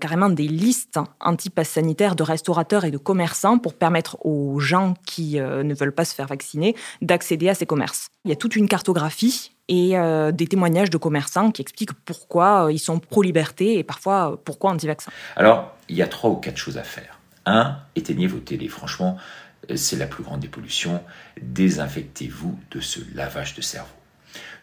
carrément 0.00 0.28
des 0.28 0.48
listes 0.48 0.98
anti-pass 1.20 1.68
sanitaire 1.68 2.16
de 2.16 2.22
restaurateurs 2.22 2.84
et 2.84 2.90
de 2.90 2.98
commerçants 2.98 3.58
pour 3.58 3.74
permettre 3.74 4.18
aux 4.24 4.58
gens 4.60 4.94
qui 5.06 5.38
euh, 5.38 5.62
ne 5.62 5.74
veulent 5.74 5.94
pas 5.94 6.04
se 6.04 6.14
faire 6.14 6.26
vacciner 6.26 6.74
d'accéder 7.02 7.48
à 7.48 7.54
ces 7.54 7.66
commerces. 7.66 8.08
Il 8.24 8.30
y 8.30 8.32
a 8.32 8.36
toute 8.36 8.56
une 8.56 8.68
cartographie 8.68 9.52
et 9.68 9.98
euh, 9.98 10.32
des 10.32 10.46
témoignages 10.46 10.90
de 10.90 10.96
commerçants 10.96 11.50
qui 11.50 11.62
expliquent 11.62 11.92
pourquoi 12.04 12.66
euh, 12.66 12.72
ils 12.72 12.78
sont 12.78 12.98
pro-liberté 12.98 13.78
et 13.78 13.84
parfois 13.84 14.40
pourquoi 14.44 14.70
anti-vaccin. 14.70 15.10
Alors, 15.36 15.72
il 15.88 15.96
y 15.96 16.02
a 16.02 16.06
trois 16.06 16.30
ou 16.30 16.36
quatre 16.36 16.56
choses 16.56 16.78
à 16.78 16.82
faire. 16.82 17.15
Un, 17.46 17.78
éteignez 17.94 18.26
vos 18.26 18.40
télés. 18.40 18.68
Franchement, 18.68 19.16
c'est 19.74 19.96
la 19.96 20.06
plus 20.06 20.24
grande 20.24 20.40
des 20.40 20.48
pollutions. 20.48 21.02
Désinfectez-vous 21.40 22.58
de 22.72 22.80
ce 22.80 23.00
lavage 23.14 23.54
de 23.54 23.62
cerveau. 23.62 23.94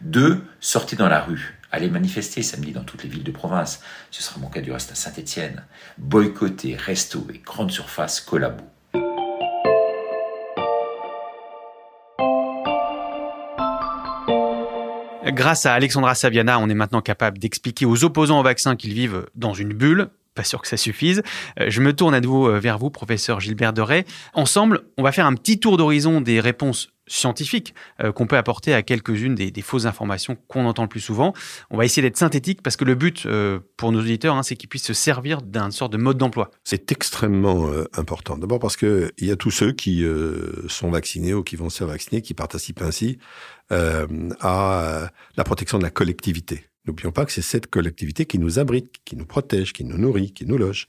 Deux, 0.02 0.44
sortez 0.60 0.94
dans 0.94 1.08
la 1.08 1.20
rue. 1.20 1.58
Allez 1.72 1.88
manifester 1.88 2.42
samedi 2.42 2.72
dans 2.72 2.84
toutes 2.84 3.02
les 3.02 3.08
villes 3.08 3.24
de 3.24 3.32
province. 3.32 3.80
Ce 4.10 4.22
sera 4.22 4.38
mon 4.38 4.48
cas 4.48 4.60
du 4.60 4.70
reste 4.70 4.92
à 4.92 4.94
Saint-Étienne. 4.94 5.64
Boycottez 5.98 6.76
resto 6.76 7.26
et 7.32 7.38
grandes 7.38 7.72
surfaces 7.72 8.20
collabos. 8.20 8.64
Grâce 15.32 15.66
à 15.66 15.72
Alexandra 15.72 16.14
Saviana, 16.14 16.60
on 16.60 16.68
est 16.68 16.74
maintenant 16.74 17.00
capable 17.00 17.38
d'expliquer 17.38 17.86
aux 17.86 18.04
opposants 18.04 18.38
au 18.38 18.42
vaccin 18.44 18.76
qu'ils 18.76 18.92
vivent 18.92 19.26
dans 19.34 19.54
une 19.54 19.72
bulle. 19.72 20.10
Pas 20.34 20.42
sûr 20.42 20.60
que 20.60 20.68
ça 20.68 20.76
suffise. 20.76 21.22
Euh, 21.60 21.66
je 21.68 21.80
me 21.80 21.92
tourne 21.92 22.12
à 22.12 22.20
nouveau 22.20 22.48
euh, 22.48 22.58
vers 22.58 22.76
vous, 22.76 22.90
professeur 22.90 23.38
Gilbert 23.38 23.72
Deray. 23.72 24.04
Ensemble, 24.32 24.82
on 24.98 25.04
va 25.04 25.12
faire 25.12 25.26
un 25.26 25.34
petit 25.34 25.60
tour 25.60 25.76
d'horizon 25.76 26.20
des 26.20 26.40
réponses 26.40 26.90
scientifique 27.06 27.74
euh, 28.02 28.10
qu'on 28.12 28.26
peut 28.26 28.36
apporter 28.36 28.74
à 28.74 28.82
quelques-unes 28.82 29.36
des, 29.36 29.62
fausses 29.62 29.84
informations 29.84 30.36
qu'on 30.48 30.64
entend 30.64 30.82
le 30.82 30.88
plus 30.88 31.00
souvent. 31.00 31.34
On 31.70 31.76
va 31.76 31.84
essayer 31.84 32.02
d'être 32.02 32.16
synthétique 32.16 32.62
parce 32.62 32.76
que 32.76 32.84
le 32.84 32.96
but 32.96 33.28
pour 33.76 33.92
nos 33.92 34.00
auditeurs, 34.00 34.34
hein, 34.34 34.42
c'est 34.42 34.56
qu'ils 34.56 34.68
puissent 34.68 34.86
se 34.86 34.94
servir 34.94 35.42
d'un 35.42 35.70
sorte 35.70 35.92
de 35.92 35.98
mode 35.98 36.18
d'emploi. 36.18 36.50
C'est 36.64 36.90
extrêmement 36.90 37.70
important. 37.96 38.36
D'abord 38.36 38.58
parce 38.58 38.76
qu'il 38.76 39.10
y 39.20 39.30
a 39.30 39.36
tous 39.36 39.50
ceux 39.50 39.72
qui 39.72 40.04
sont 40.68 40.90
vaccinés 40.90 41.34
ou 41.34 41.42
qui 41.42 41.56
vont 41.56 41.68
se 41.68 41.78
faire 41.78 41.88
vacciner, 41.88 42.22
qui 42.22 42.34
participent 42.34 42.82
ainsi 42.82 43.18
à 43.70 45.10
la 45.36 45.44
protection 45.44 45.78
de 45.78 45.84
la 45.84 45.90
collectivité. 45.90 46.64
N'oublions 46.86 47.12
pas 47.12 47.24
que 47.24 47.32
c'est 47.32 47.42
cette 47.42 47.68
collectivité 47.68 48.26
qui 48.26 48.38
nous 48.38 48.58
abrite, 48.58 48.96
qui 49.04 49.16
nous 49.16 49.24
protège, 49.24 49.72
qui 49.72 49.84
nous 49.84 49.96
nourrit, 49.96 50.32
qui 50.32 50.44
nous 50.44 50.58
loge. 50.58 50.86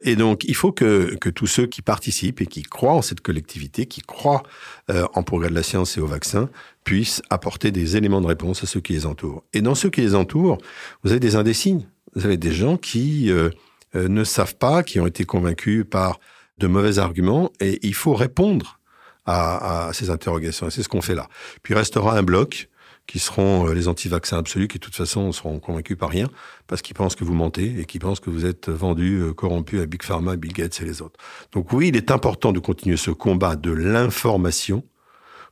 Et 0.00 0.16
donc, 0.16 0.44
il 0.44 0.54
faut 0.54 0.72
que, 0.72 1.16
que 1.20 1.30
tous 1.30 1.46
ceux 1.46 1.66
qui 1.66 1.82
participent 1.82 2.40
et 2.40 2.46
qui 2.46 2.62
croient 2.62 2.94
en 2.94 3.02
cette 3.02 3.20
collectivité, 3.20 3.86
qui 3.86 4.00
croient 4.00 4.42
euh, 4.90 5.06
en 5.14 5.22
progrès 5.22 5.48
de 5.48 5.54
la 5.54 5.62
science 5.62 5.96
et 5.96 6.00
au 6.00 6.06
vaccin, 6.06 6.48
puissent 6.84 7.22
apporter 7.30 7.70
des 7.70 7.96
éléments 7.96 8.20
de 8.20 8.26
réponse 8.26 8.64
à 8.64 8.66
ceux 8.66 8.80
qui 8.80 8.92
les 8.92 9.06
entourent. 9.06 9.44
Et 9.52 9.62
dans 9.62 9.76
ceux 9.76 9.90
qui 9.90 10.00
les 10.00 10.14
entourent, 10.14 10.58
vous 11.02 11.10
avez 11.10 11.20
des 11.20 11.36
indécis. 11.36 11.86
Vous 12.14 12.24
avez 12.24 12.36
des 12.36 12.52
gens 12.52 12.76
qui 12.76 13.30
euh, 13.30 13.50
euh, 13.94 14.08
ne 14.08 14.24
savent 14.24 14.56
pas, 14.56 14.82
qui 14.82 14.98
ont 15.00 15.06
été 15.06 15.24
convaincus 15.24 15.84
par 15.88 16.18
de 16.58 16.66
mauvais 16.66 16.98
arguments, 16.98 17.50
et 17.60 17.78
il 17.82 17.94
faut 17.94 18.14
répondre 18.14 18.80
à, 19.24 19.88
à 19.88 19.92
ces 19.92 20.10
interrogations. 20.10 20.68
Et 20.68 20.70
c'est 20.70 20.82
ce 20.82 20.88
qu'on 20.88 21.00
fait 21.00 21.14
là. 21.14 21.28
Puis 21.62 21.74
restera 21.74 22.16
un 22.16 22.22
bloc 22.22 22.68
qui 23.06 23.18
seront 23.18 23.68
euh, 23.68 23.74
les 23.74 23.88
anti-vaccins 23.88 24.38
absolus, 24.38 24.68
qui 24.68 24.78
de 24.78 24.84
toute 24.84 24.94
façon 24.94 25.32
seront 25.32 25.58
convaincus 25.58 25.96
par 25.96 26.10
rien, 26.10 26.28
parce 26.66 26.82
qu'ils 26.82 26.94
pensent 26.94 27.14
que 27.14 27.24
vous 27.24 27.34
mentez 27.34 27.80
et 27.80 27.84
qu'ils 27.84 28.00
pensent 28.00 28.20
que 28.20 28.30
vous 28.30 28.46
êtes 28.46 28.68
vendu, 28.68 29.20
euh, 29.20 29.32
corrompu 29.32 29.80
à 29.80 29.86
Big 29.86 30.02
Pharma, 30.02 30.36
Bill 30.36 30.52
Gates 30.52 30.80
et 30.80 30.84
les 30.84 31.02
autres. 31.02 31.18
Donc 31.52 31.72
oui, 31.72 31.88
il 31.88 31.96
est 31.96 32.10
important 32.10 32.52
de 32.52 32.58
continuer 32.58 32.96
ce 32.96 33.10
combat 33.10 33.56
de 33.56 33.70
l'information 33.70 34.84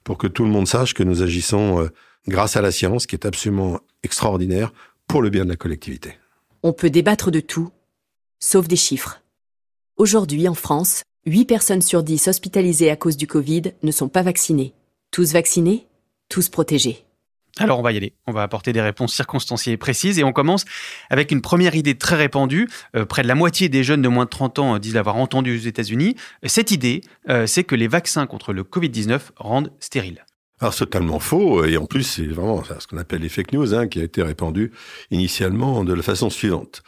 pour 0.05 0.17
que 0.17 0.27
tout 0.27 0.45
le 0.45 0.51
monde 0.51 0.69
sache 0.69 0.95
que 0.95 1.03
nous 1.03 1.23
agissons 1.23 1.83
euh, 1.83 1.89
grâce 2.29 2.57
à 2.57 2.63
la 2.63 2.73
science, 2.73 3.07
qui 3.07 3.17
est 3.17 3.27
absolument 3.27 3.81
extraordinaire 4.03 4.73
pour 5.07 5.23
le 5.23 5.31
bien 5.31 5.45
de 5.45 5.51
la 5.51 5.57
collectivité. 5.57 6.17
On 6.63 6.73
peut 6.73 6.91
débattre 6.91 7.31
de 7.31 7.41
tout, 7.41 7.71
sauf 8.39 8.69
des 8.69 8.77
chiffres. 8.77 9.23
Aujourd'hui, 9.97 10.49
en 10.49 10.55
France, 10.55 11.03
8 11.27 11.45
personnes 11.45 11.83
sur 11.83 12.03
10 12.03 12.29
hospitalisées 12.29 12.91
à 12.91 12.97
cause 12.97 13.17
du 13.17 13.27
Covid 13.27 13.73
ne 13.83 13.91
sont 13.91 14.09
pas 14.09 14.23
vaccinées. 14.23 14.73
Tous 15.11 15.33
vaccinés, 15.33 15.87
tous 16.29 16.49
protégés. 16.49 17.05
Alors 17.59 17.79
on 17.79 17.83
va 17.83 17.93
y 17.93 17.97
aller, 17.97 18.15
on 18.27 18.33
va 18.33 18.43
apporter 18.43 18.73
des 18.73 18.81
réponses 18.81 19.15
circonstanciées 19.15 19.73
et 19.73 19.77
précises 19.77 20.19
et 20.19 20.25
on 20.25 20.33
commence 20.33 20.65
avec 21.11 21.33
une 21.33 21.43
première 21.43 21.75
idée 21.75 21.97
très 21.97 22.17
répandue. 22.17 22.69
Euh, 22.97 23.05
près 23.05 23.23
de 23.23 23.29
la 23.29 23.35
moitié 23.35 23.69
des 23.69 23.85
jeunes 23.85 24.03
de 24.03 24.09
moins 24.09 24.25
de 24.25 24.31
30 24.31 24.59
ans 24.59 24.75
euh, 24.77 24.79
disent 24.79 24.95
l'avoir 24.95 25.17
entendu 25.17 25.57
aux 25.57 25.61
États-Unis. 25.61 26.17
Cette 26.45 26.71
idée, 26.71 27.03
euh, 27.29 27.47
c'est 27.47 27.65
que 27.65 27.75
les 27.75 27.89
vaccins 27.89 28.27
contre 28.27 28.53
le 28.53 28.63
Covid-19 28.63 29.21
rendent 29.37 29.73
stériles. 29.81 30.25
Alors 30.61 30.75
c'est 30.75 30.85
totalement 30.85 31.19
faux 31.19 31.65
et 31.65 31.77
en 31.77 31.87
plus 31.87 32.03
c'est 32.03 32.27
vraiment 32.27 32.63
ce 32.63 32.87
qu'on 32.87 32.99
appelle 32.99 33.23
les 33.23 33.31
fake 33.31 33.53
news 33.53 33.75
hein, 33.75 33.89
qui 33.89 34.01
a 34.01 34.05
été 34.05 34.23
répandu 34.23 34.73
initialement 35.11 35.85
de 35.85 35.95
la 35.95 36.03
façon 36.03 36.29
suivante. 36.29 36.83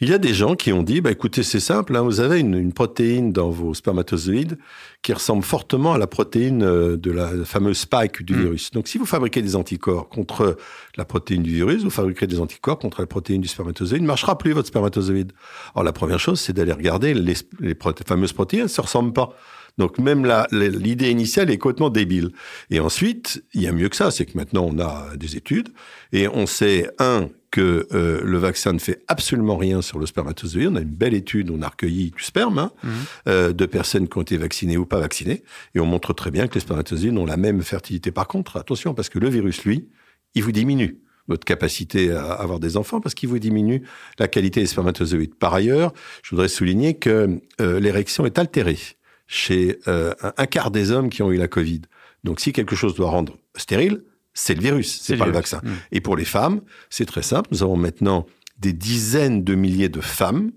Il 0.00 0.10
y 0.10 0.12
a 0.12 0.18
des 0.18 0.34
gens 0.34 0.56
qui 0.56 0.72
ont 0.72 0.82
dit, 0.82 1.00
bah, 1.00 1.10
écoutez, 1.10 1.42
c'est 1.42 1.60
simple, 1.60 1.96
hein, 1.96 2.02
vous 2.02 2.20
avez 2.20 2.40
une, 2.40 2.54
une, 2.54 2.74
protéine 2.74 3.32
dans 3.32 3.48
vos 3.48 3.72
spermatozoïdes 3.72 4.58
qui 5.00 5.14
ressemble 5.14 5.42
fortement 5.42 5.94
à 5.94 5.98
la 5.98 6.06
protéine 6.06 6.62
euh, 6.62 6.98
de 6.98 7.10
la 7.10 7.30
fameuse 7.44 7.78
spike 7.78 8.22
du 8.22 8.34
mm. 8.34 8.40
virus. 8.40 8.70
Donc, 8.72 8.88
si 8.88 8.98
vous 8.98 9.06
fabriquez 9.06 9.40
des 9.40 9.56
anticorps 9.56 10.10
contre 10.10 10.58
la 10.98 11.06
protéine 11.06 11.42
du 11.42 11.54
virus, 11.54 11.82
vous 11.82 11.90
fabriquerez 11.90 12.26
des 12.26 12.40
anticorps 12.40 12.78
contre 12.78 13.00
la 13.00 13.06
protéine 13.06 13.40
du 13.40 13.48
spermatozoïde. 13.48 14.00
Il 14.00 14.02
ne 14.02 14.06
marchera 14.06 14.36
plus, 14.36 14.52
votre 14.52 14.68
spermatozoïde. 14.68 15.32
Alors, 15.74 15.84
la 15.84 15.92
première 15.92 16.20
chose, 16.20 16.40
c'est 16.40 16.52
d'aller 16.52 16.72
regarder 16.72 17.14
les, 17.14 17.34
les 17.60 17.76
fameuses 18.06 18.34
protéines, 18.34 18.60
elles 18.60 18.66
ne 18.66 18.70
se 18.70 18.80
ressemblent 18.82 19.14
pas. 19.14 19.34
Donc 19.78 19.98
même 19.98 20.26
l'idée 20.52 21.10
initiale 21.10 21.50
est 21.50 21.58
complètement 21.58 21.90
débile. 21.90 22.30
Et 22.70 22.80
ensuite, 22.80 23.44
il 23.52 23.62
y 23.62 23.66
a 23.66 23.72
mieux 23.72 23.88
que 23.88 23.96
ça, 23.96 24.10
c'est 24.10 24.24
que 24.24 24.36
maintenant 24.36 24.66
on 24.70 24.78
a 24.78 25.14
des 25.16 25.36
études 25.36 25.68
et 26.12 26.28
on 26.28 26.46
sait 26.46 26.90
un 26.98 27.28
que 27.50 27.86
euh, 27.92 28.20
le 28.22 28.38
vaccin 28.38 28.72
ne 28.72 28.78
fait 28.78 29.02
absolument 29.08 29.56
rien 29.56 29.82
sur 29.82 29.98
le 29.98 30.06
spermatozoïde. 30.06 30.68
On 30.68 30.76
a 30.76 30.80
une 30.80 30.88
belle 30.88 31.14
étude, 31.14 31.50
on 31.50 31.62
a 31.62 31.68
recueilli 31.68 32.10
du 32.10 32.22
sperme 32.22 32.58
hein, 32.58 32.72
mhm. 32.82 32.92
euh, 33.28 33.52
de 33.52 33.66
personnes 33.66 34.08
qui 34.08 34.18
ont 34.18 34.22
été 34.22 34.36
vaccinées 34.36 34.76
ou 34.76 34.86
pas 34.86 34.98
vaccinées, 34.98 35.42
et 35.74 35.80
on 35.80 35.86
montre 35.86 36.12
très 36.12 36.30
bien 36.30 36.48
que 36.48 36.54
les 36.54 36.60
spermatozoïdes 36.60 37.16
ont 37.16 37.26
la 37.26 37.36
même 37.36 37.62
fertilité. 37.62 38.10
Par 38.10 38.28
contre, 38.28 38.56
attention, 38.56 38.94
parce 38.94 39.08
que 39.08 39.18
le 39.18 39.28
virus, 39.28 39.64
lui, 39.64 39.88
il 40.34 40.42
vous 40.42 40.52
diminue 40.52 40.98
votre 41.28 41.44
capacité 41.44 42.12
à 42.12 42.32
avoir 42.32 42.60
des 42.60 42.76
enfants 42.76 43.00
parce 43.00 43.16
qu'il 43.16 43.28
vous 43.28 43.40
diminue 43.40 43.82
la 44.20 44.28
qualité 44.28 44.60
des 44.60 44.66
spermatozoïdes. 44.66 45.34
Par 45.34 45.54
ailleurs, 45.54 45.92
je 46.22 46.30
voudrais 46.30 46.46
souligner 46.46 46.94
que 46.94 47.40
euh, 47.60 47.80
l'érection 47.80 48.26
est 48.26 48.38
altérée 48.38 48.78
chez 49.26 49.80
un 49.86 50.46
quart 50.46 50.70
des 50.70 50.92
hommes 50.92 51.10
qui 51.10 51.20
ont 51.20 51.32
eu 51.32 51.36
la 51.36 51.48
Covid. 51.48 51.82
Donc 52.22 52.38
si 52.38 52.52
quelque 52.52 52.76
chose 52.76 52.94
doit 52.94 53.10
rendre 53.10 53.36
stérile, 53.56 54.04
c'est 54.36 54.54
le 54.54 54.60
virus, 54.60 55.00
c'est 55.02 55.16
pas 55.16 55.26
le 55.26 55.32
vaccin. 55.32 55.60
Mm. 55.64 55.70
Et 55.92 56.00
pour 56.00 56.16
les 56.16 56.24
femmes, 56.24 56.60
c'est 56.90 57.06
très 57.06 57.22
simple. 57.22 57.48
Nous 57.50 57.62
avons 57.62 57.76
maintenant 57.76 58.26
des 58.58 58.72
dizaines 58.72 59.42
de 59.42 59.54
milliers 59.54 59.88
de 59.88 60.00
femmes 60.00 60.52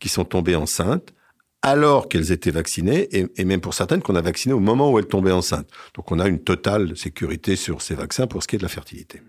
qui 0.00 0.08
sont 0.08 0.24
tombées 0.24 0.56
enceintes 0.56 1.12
alors 1.62 2.08
qu'elles 2.08 2.30
étaient 2.32 2.52
vaccinées, 2.52 3.08
et, 3.12 3.44
même 3.44 3.60
pour 3.60 3.74
certaines 3.74 4.00
qu'on 4.00 4.14
a 4.14 4.20
vaccinées 4.20 4.54
au 4.54 4.60
moment 4.60 4.90
où 4.92 4.98
elles 4.98 5.08
tombaient 5.08 5.32
enceintes. 5.32 5.68
Donc 5.94 6.12
on 6.12 6.20
a 6.20 6.28
une 6.28 6.38
totale 6.38 6.96
sécurité 6.96 7.56
sur 7.56 7.82
ces 7.82 7.94
vaccins 7.94 8.26
pour 8.26 8.42
ce 8.42 8.48
qui 8.48 8.56
est 8.56 8.58
de 8.58 8.62
la 8.62 8.68
fertilité. 8.68 9.22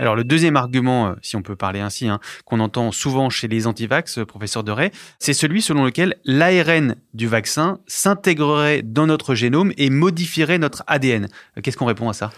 Alors 0.00 0.14
le 0.14 0.24
deuxième 0.24 0.56
argument, 0.56 1.08
euh, 1.08 1.14
si 1.22 1.36
on 1.36 1.42
peut 1.42 1.56
parler 1.56 1.80
ainsi, 1.80 2.08
hein, 2.08 2.20
qu'on 2.44 2.60
entend 2.60 2.92
souvent 2.92 3.30
chez 3.30 3.48
les 3.48 3.66
antivax, 3.66 4.18
euh, 4.18 4.26
professeur 4.26 4.64
Ray, 4.66 4.90
c'est 5.18 5.32
celui 5.32 5.60
selon 5.60 5.84
lequel 5.84 6.16
l'ARN 6.24 6.94
du 7.14 7.26
vaccin 7.26 7.80
s'intégrerait 7.86 8.82
dans 8.82 9.06
notre 9.06 9.34
génome 9.34 9.72
et 9.76 9.90
modifierait 9.90 10.58
notre 10.58 10.84
ADN. 10.86 11.28
Euh, 11.56 11.62
qu'est-ce 11.62 11.76
qu'on 11.76 11.86
répond 11.86 12.08
à 12.08 12.12
ça? 12.12 12.30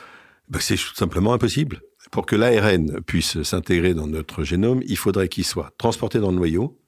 Ben, 0.51 0.59
c'est 0.61 0.77
tout 0.77 0.95
simplement 0.95 1.33
impossible. 1.33 1.81
Pour 2.11 2.27
que 2.27 2.35
l'ARN 2.35 3.01
puisse 3.07 3.43
s'intégrer 3.43 3.95
dans 3.95 4.07
notre 4.07 4.43
génome, 4.43 4.83
il 4.87 4.97
faudrait 4.97 5.29
qu'il 5.29 5.45
soit 5.45 5.73
transporté 5.79 6.19
dans 6.19 6.31
le 6.31 6.37
noyau, 6.37 6.81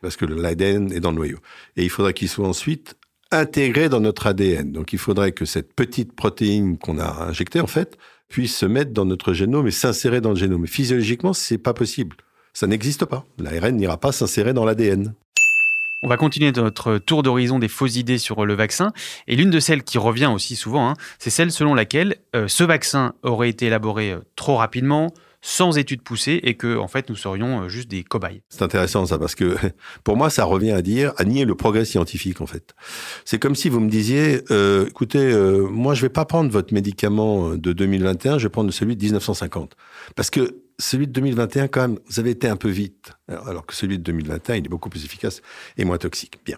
parce 0.00 0.16
que 0.16 0.24
l'ADN 0.24 0.90
est 0.92 1.00
dans 1.00 1.10
le 1.10 1.16
noyau. 1.16 1.38
Et 1.76 1.84
il 1.84 1.90
faudrait 1.90 2.14
qu'il 2.14 2.28
soit 2.28 2.48
ensuite 2.48 2.96
intégré 3.30 3.88
dans 3.88 4.00
notre 4.00 4.26
ADN. 4.26 4.72
Donc 4.72 4.92
il 4.92 4.98
faudrait 4.98 5.32
que 5.32 5.44
cette 5.44 5.74
petite 5.74 6.14
protéine 6.14 6.78
qu'on 6.78 6.98
a 6.98 7.24
injectée, 7.24 7.60
en 7.60 7.66
fait, 7.66 7.98
puisse 8.28 8.56
se 8.56 8.66
mettre 8.66 8.92
dans 8.92 9.04
notre 9.04 9.34
génome 9.34 9.66
et 9.66 9.72
s'insérer 9.72 10.20
dans 10.20 10.30
le 10.30 10.36
génome. 10.36 10.66
physiologiquement, 10.66 11.32
c'est 11.32 11.58
pas 11.58 11.74
possible. 11.74 12.16
Ça 12.54 12.66
n'existe 12.66 13.04
pas. 13.04 13.26
L'ARN 13.38 13.76
n'ira 13.76 13.98
pas 13.98 14.12
s'insérer 14.12 14.52
dans 14.52 14.64
l'ADN. 14.64 15.14
On 16.02 16.08
va 16.08 16.16
continuer 16.16 16.50
notre 16.52 16.96
tour 16.96 17.22
d'horizon 17.22 17.58
des 17.58 17.68
fausses 17.68 17.96
idées 17.96 18.18
sur 18.18 18.46
le 18.46 18.54
vaccin. 18.54 18.92
Et 19.26 19.36
l'une 19.36 19.50
de 19.50 19.60
celles 19.60 19.82
qui 19.82 19.98
revient 19.98 20.30
aussi 20.32 20.56
souvent, 20.56 20.88
hein, 20.88 20.94
c'est 21.18 21.30
celle 21.30 21.52
selon 21.52 21.74
laquelle 21.74 22.16
euh, 22.34 22.48
ce 22.48 22.64
vaccin 22.64 23.12
aurait 23.22 23.50
été 23.50 23.66
élaboré 23.66 24.12
euh, 24.12 24.20
trop 24.34 24.56
rapidement, 24.56 25.12
sans 25.42 25.78
études 25.78 26.02
poussées, 26.02 26.40
et 26.42 26.54
que 26.54 26.76
en 26.76 26.88
fait 26.88 27.08
nous 27.08 27.16
serions 27.16 27.62
euh, 27.62 27.68
juste 27.68 27.88
des 27.88 28.04
cobayes. 28.04 28.42
C'est 28.48 28.62
intéressant 28.62 29.06
ça 29.06 29.18
parce 29.18 29.34
que 29.34 29.56
pour 30.04 30.16
moi 30.16 30.30
ça 30.30 30.44
revient 30.44 30.72
à 30.72 30.82
dire 30.82 31.12
à 31.16 31.24
nier 31.24 31.44
le 31.44 31.54
progrès 31.54 31.84
scientifique 31.84 32.40
en 32.40 32.46
fait. 32.46 32.74
C'est 33.24 33.38
comme 33.38 33.54
si 33.54 33.68
vous 33.68 33.80
me 33.80 33.88
disiez, 33.88 34.42
euh, 34.50 34.86
écoutez, 34.86 35.18
euh, 35.18 35.66
moi 35.68 35.94
je 35.94 36.02
vais 36.02 36.10
pas 36.10 36.24
prendre 36.24 36.50
votre 36.50 36.74
médicament 36.74 37.50
de 37.50 37.72
2021, 37.72 38.38
je 38.38 38.46
vais 38.46 38.50
prendre 38.50 38.70
celui 38.70 38.96
de 38.96 39.02
1950 39.02 39.76
parce 40.14 40.30
que 40.30 40.59
celui 40.80 41.06
de 41.06 41.12
2021, 41.12 41.68
quand 41.68 41.82
même, 41.82 41.98
vous 42.06 42.18
avez 42.18 42.30
été 42.30 42.48
un 42.48 42.56
peu 42.56 42.68
vite, 42.68 43.12
alors 43.28 43.64
que 43.66 43.74
celui 43.74 43.98
de 43.98 44.02
2021, 44.02 44.56
il 44.56 44.66
est 44.66 44.68
beaucoup 44.68 44.90
plus 44.90 45.04
efficace 45.04 45.42
et 45.76 45.84
moins 45.84 45.98
toxique. 45.98 46.40
Bien. 46.44 46.56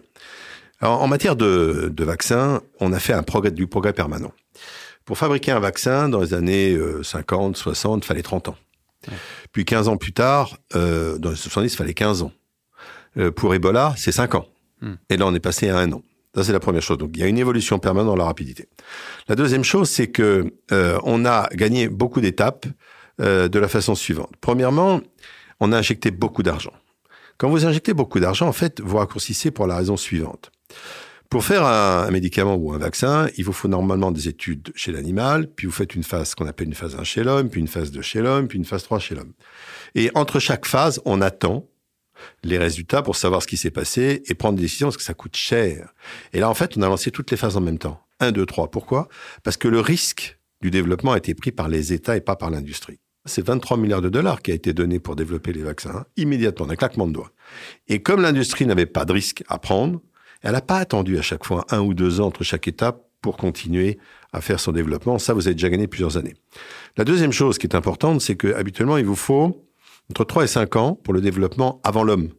Alors, 0.79 1.01
en 1.01 1.07
matière 1.07 1.35
de, 1.35 1.91
de 1.93 2.03
vaccins, 2.03 2.61
on 2.79 2.91
a 2.91 2.99
fait 2.99 3.13
un 3.13 3.23
progrès, 3.23 3.51
du 3.51 3.67
progrès 3.67 3.93
permanent. 3.93 4.33
Pour 5.05 5.17
fabriquer 5.17 5.51
un 5.51 5.59
vaccin, 5.59 6.09
dans 6.09 6.21
les 6.21 6.33
années 6.33 6.77
50, 7.03 7.57
60, 7.57 8.03
il 8.03 8.07
fallait 8.07 8.21
30 8.21 8.49
ans. 8.49 8.57
Puis 9.51 9.65
15 9.65 9.87
ans 9.87 9.97
plus 9.97 10.13
tard, 10.13 10.57
euh, 10.75 11.17
dans 11.17 11.29
les 11.29 11.35
70, 11.35 11.73
il 11.73 11.77
fallait 11.77 11.93
15 11.93 12.23
ans. 12.23 12.31
Euh, 13.17 13.31
pour 13.31 13.53
Ebola, 13.53 13.93
c'est 13.97 14.11
5 14.11 14.35
ans. 14.35 14.47
Hmm. 14.81 14.93
Et 15.09 15.17
là, 15.17 15.27
on 15.27 15.35
est 15.35 15.39
passé 15.39 15.69
à 15.69 15.77
un 15.77 15.91
an. 15.91 16.01
Ça, 16.35 16.43
c'est 16.43 16.51
la 16.51 16.59
première 16.59 16.81
chose. 16.81 16.97
Donc, 16.97 17.11
il 17.13 17.19
y 17.19 17.23
a 17.23 17.27
une 17.27 17.37
évolution 17.37 17.77
permanente 17.77 18.07
dans 18.07 18.15
la 18.15 18.25
rapidité. 18.25 18.67
La 19.27 19.35
deuxième 19.35 19.63
chose, 19.63 19.89
c'est 19.89 20.07
que 20.07 20.51
euh, 20.71 20.99
on 21.03 21.25
a 21.25 21.47
gagné 21.53 21.89
beaucoup 21.89 22.21
d'étapes 22.21 22.65
euh, 23.21 23.47
de 23.47 23.59
la 23.59 23.67
façon 23.67 23.95
suivante. 23.95 24.31
Premièrement, 24.41 25.01
on 25.59 25.71
a 25.71 25.77
injecté 25.77 26.11
beaucoup 26.11 26.43
d'argent. 26.43 26.73
Quand 27.37 27.49
vous 27.49 27.65
injectez 27.65 27.93
beaucoup 27.93 28.19
d'argent, 28.19 28.47
en 28.47 28.53
fait, 28.53 28.79
vous 28.81 28.97
raccourcissez 28.97 29.51
pour 29.51 29.67
la 29.67 29.75
raison 29.75 29.97
suivante. 29.97 30.51
Pour 31.29 31.43
faire 31.43 31.65
un, 31.65 32.03
un, 32.07 32.11
médicament 32.11 32.55
ou 32.55 32.73
un 32.73 32.77
vaccin, 32.77 33.27
il 33.37 33.43
vous 33.43 33.53
faut 33.53 33.67
normalement 33.67 34.11
des 34.11 34.27
études 34.27 34.71
chez 34.75 34.91
l'animal, 34.91 35.47
puis 35.47 35.65
vous 35.65 35.73
faites 35.73 35.95
une 35.95 36.03
phase 36.03 36.35
qu'on 36.35 36.45
appelle 36.45 36.67
une 36.67 36.75
phase 36.75 36.95
1 36.95 37.03
chez 37.03 37.23
l'homme, 37.23 37.49
puis 37.49 37.59
une 37.59 37.67
phase 37.67 37.91
2 37.91 38.01
chez 38.03 38.21
l'homme, 38.21 38.47
puis 38.47 38.59
une 38.59 38.65
phase 38.65 38.83
3 38.83 38.99
chez 38.99 39.15
l'homme. 39.15 39.33
Et 39.95 40.11
entre 40.13 40.39
chaque 40.39 40.65
phase, 40.65 41.01
on 41.05 41.21
attend 41.21 41.67
les 42.43 42.57
résultats 42.57 43.01
pour 43.01 43.15
savoir 43.15 43.41
ce 43.41 43.47
qui 43.47 43.57
s'est 43.57 43.71
passé 43.71 44.23
et 44.27 44.33
prendre 44.33 44.57
des 44.57 44.63
décisions 44.63 44.87
parce 44.87 44.97
que 44.97 45.03
ça 45.03 45.13
coûte 45.13 45.35
cher. 45.35 45.93
Et 46.33 46.39
là, 46.39 46.49
en 46.49 46.53
fait, 46.53 46.77
on 46.77 46.81
a 46.81 46.87
lancé 46.87 47.11
toutes 47.11 47.31
les 47.31 47.37
phases 47.37 47.57
en 47.57 47.61
même 47.61 47.79
temps. 47.79 47.99
1, 48.19 48.31
2, 48.31 48.45
3. 48.45 48.71
Pourquoi? 48.71 49.07
Parce 49.43 49.57
que 49.57 49.67
le 49.67 49.79
risque 49.79 50.39
du 50.61 50.71
développement 50.71 51.13
a 51.13 51.17
été 51.17 51.33
pris 51.33 51.51
par 51.51 51.67
les 51.67 51.93
États 51.93 52.15
et 52.15 52.21
pas 52.21 52.35
par 52.35 52.49
l'industrie. 52.49 52.99
C'est 53.25 53.45
23 53.45 53.77
milliards 53.77 54.01
de 54.01 54.09
dollars 54.09 54.41
qui 54.41 54.51
a 54.51 54.53
été 54.53 54.73
donné 54.73 54.99
pour 54.99 55.15
développer 55.15 55.53
les 55.53 55.63
vaccins, 55.63 55.95
hein, 55.95 56.05
immédiatement, 56.17 56.65
d'un 56.65 56.75
claquement 56.75 57.07
de 57.07 57.13
doigts. 57.13 57.31
Et 57.87 58.01
comme 58.01 58.21
l'industrie 58.21 58.65
n'avait 58.65 58.85
pas 58.85 59.05
de 59.05 59.13
risque 59.13 59.43
à 59.47 59.59
prendre, 59.59 60.01
elle 60.41 60.51
n'a 60.51 60.61
pas 60.61 60.77
attendu 60.77 61.17
à 61.17 61.21
chaque 61.21 61.45
fois 61.45 61.65
un 61.69 61.79
ou 61.79 61.93
deux 61.93 62.19
ans 62.19 62.27
entre 62.27 62.43
chaque 62.43 62.67
étape 62.67 63.01
pour 63.21 63.37
continuer 63.37 63.97
à 64.33 64.41
faire 64.41 64.59
son 64.59 64.73
développement. 64.73 65.17
Ça, 65.17 65.33
vous 65.33 65.47
avez 65.47 65.55
déjà 65.55 65.69
gagné 65.69 65.87
plusieurs 65.87 66.17
années. 66.17 66.35
La 66.97 67.05
deuxième 67.05 67.31
chose 67.31 67.57
qui 67.57 67.65
est 67.65 67.75
importante, 67.75 68.19
c'est 68.19 68.35
que 68.35 68.53
habituellement, 68.53 68.97
il 68.97 69.05
vous 69.05 69.15
faut 69.15 69.65
entre 70.09 70.25
3 70.25 70.43
et 70.43 70.47
5 70.47 70.75
ans 70.75 70.93
pour 70.95 71.13
le 71.13 71.21
développement 71.21 71.79
avant 71.83 72.03
l'homme. 72.03 72.29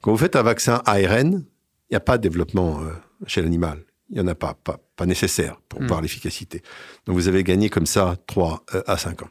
Quand 0.00 0.10
vous 0.10 0.18
faites 0.18 0.34
un 0.34 0.42
vaccin 0.42 0.82
ARN, 0.84 1.44
il 1.90 1.92
n'y 1.92 1.96
a 1.96 2.00
pas 2.00 2.18
de 2.18 2.22
développement 2.22 2.80
euh, 2.80 2.90
chez 3.26 3.40
l'animal. 3.40 3.84
Il 4.10 4.14
n'y 4.14 4.20
en 4.20 4.26
a 4.26 4.34
pas, 4.34 4.54
pas, 4.54 4.80
pas 4.96 5.06
nécessaire 5.06 5.60
pour 5.68 5.80
mmh. 5.80 5.86
voir 5.86 6.00
l'efficacité. 6.00 6.62
Donc 7.06 7.14
vous 7.14 7.28
avez 7.28 7.44
gagné 7.44 7.70
comme 7.70 7.86
ça 7.86 8.16
3 8.26 8.64
euh, 8.74 8.82
à 8.86 8.96
5 8.96 9.22
ans. 9.22 9.28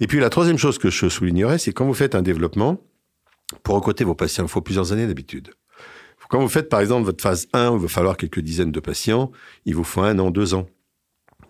Et 0.00 0.06
puis 0.06 0.18
la 0.20 0.30
troisième 0.30 0.58
chose 0.58 0.78
que 0.78 0.90
je 0.90 1.08
soulignerais, 1.08 1.58
c'est 1.58 1.72
quand 1.72 1.84
vous 1.84 1.94
faites 1.94 2.14
un 2.14 2.22
développement, 2.22 2.78
pour 3.62 3.74
recruter 3.74 4.04
vos 4.04 4.14
patients, 4.14 4.44
il 4.44 4.48
faut 4.48 4.60
plusieurs 4.60 4.92
années 4.92 5.06
d'habitude. 5.06 5.52
Quand 6.28 6.40
vous 6.40 6.48
faites 6.48 6.70
par 6.70 6.80
exemple 6.80 7.04
votre 7.04 7.22
phase 7.22 7.46
1, 7.52 7.72
où 7.72 7.76
il 7.76 7.82
va 7.82 7.88
falloir 7.88 8.16
quelques 8.16 8.40
dizaines 8.40 8.72
de 8.72 8.80
patients, 8.80 9.30
il 9.66 9.74
vous 9.74 9.84
faut 9.84 10.00
un 10.00 10.18
an, 10.18 10.30
deux 10.30 10.54
ans. 10.54 10.66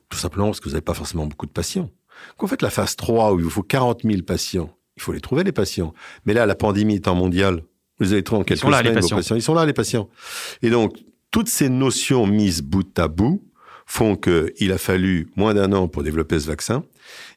Tout 0.09 0.19
simplement 0.19 0.47
parce 0.47 0.59
que 0.59 0.65
vous 0.65 0.73
n'avez 0.73 0.83
pas 0.83 0.95
forcément 0.95 1.27
beaucoup 1.27 1.47
de 1.47 1.53
patients. 1.53 1.89
Quand 2.37 2.47
vous 2.47 2.51
faites 2.51 2.63
la 2.63 2.71
phase 2.71 2.97
3, 2.97 3.33
où 3.33 3.39
il 3.39 3.45
vous 3.45 3.51
faut 3.51 3.63
40 3.63 4.03
000 4.03 4.23
patients, 4.23 4.77
il 4.97 5.03
faut 5.03 5.13
les 5.13 5.21
trouver, 5.21 5.45
les 5.45 5.53
patients. 5.53 5.95
Mais 6.27 6.35
là, 6.35 6.47
la 6.47 6.57
pandémie 6.57 6.97
étant 6.97 7.15
mondiale, 7.15 7.63
vous 8.01 8.13
allez 8.13 8.25
trouver 8.25 8.41
en 8.41 8.45
quelques 8.45 8.61
semaines 8.61 8.85
là, 8.85 9.01
vos 9.01 9.09
patients. 9.09 9.37
Ils 9.37 9.43
sont 9.43 9.55
là, 9.55 9.65
les 9.65 9.73
patients. 9.73 10.09
Et 10.63 10.71
donc, 10.71 10.97
toutes 11.31 11.49
ces 11.49 11.69
notions 11.69 12.27
mises 12.27 12.61
bout 12.61 12.99
à 12.99 13.07
bout 13.07 13.43
font 13.87 14.17
qu'il 14.17 14.73
a 14.73 14.79
fallu 14.79 15.29
moins 15.37 15.55
d'un 15.55 15.73
an 15.73 15.87
pour 15.87 16.03
développer 16.03 16.41
ce 16.41 16.49
vaccin. 16.49 16.85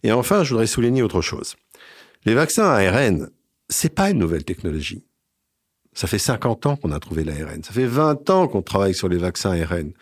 Et 0.04 0.12
enfin, 0.12 0.44
je 0.44 0.52
voudrais 0.52 0.68
souligner 0.68 1.02
autre 1.02 1.22
chose. 1.22 1.56
Les 2.26 2.34
vaccins 2.34 2.66
ARN, 2.66 3.30
c'est 3.70 3.94
pas 3.94 4.10
une 4.10 4.20
nouvelle 4.20 4.44
technologie. 4.44 5.04
Ça 5.94 6.08
fait 6.08 6.20
50 6.20 6.66
ans 6.66 6.76
qu'on 6.76 6.92
a 6.92 7.00
trouvé 7.00 7.24
l'ARN. 7.24 7.64
Ça 7.64 7.72
fait 7.72 7.86
20 7.86 8.30
ans 8.30 8.48
qu'on 8.48 8.62
travaille 8.62 8.94
sur 8.94 9.08
les 9.08 9.18
vaccins 9.18 9.52
ARN. 9.52 9.94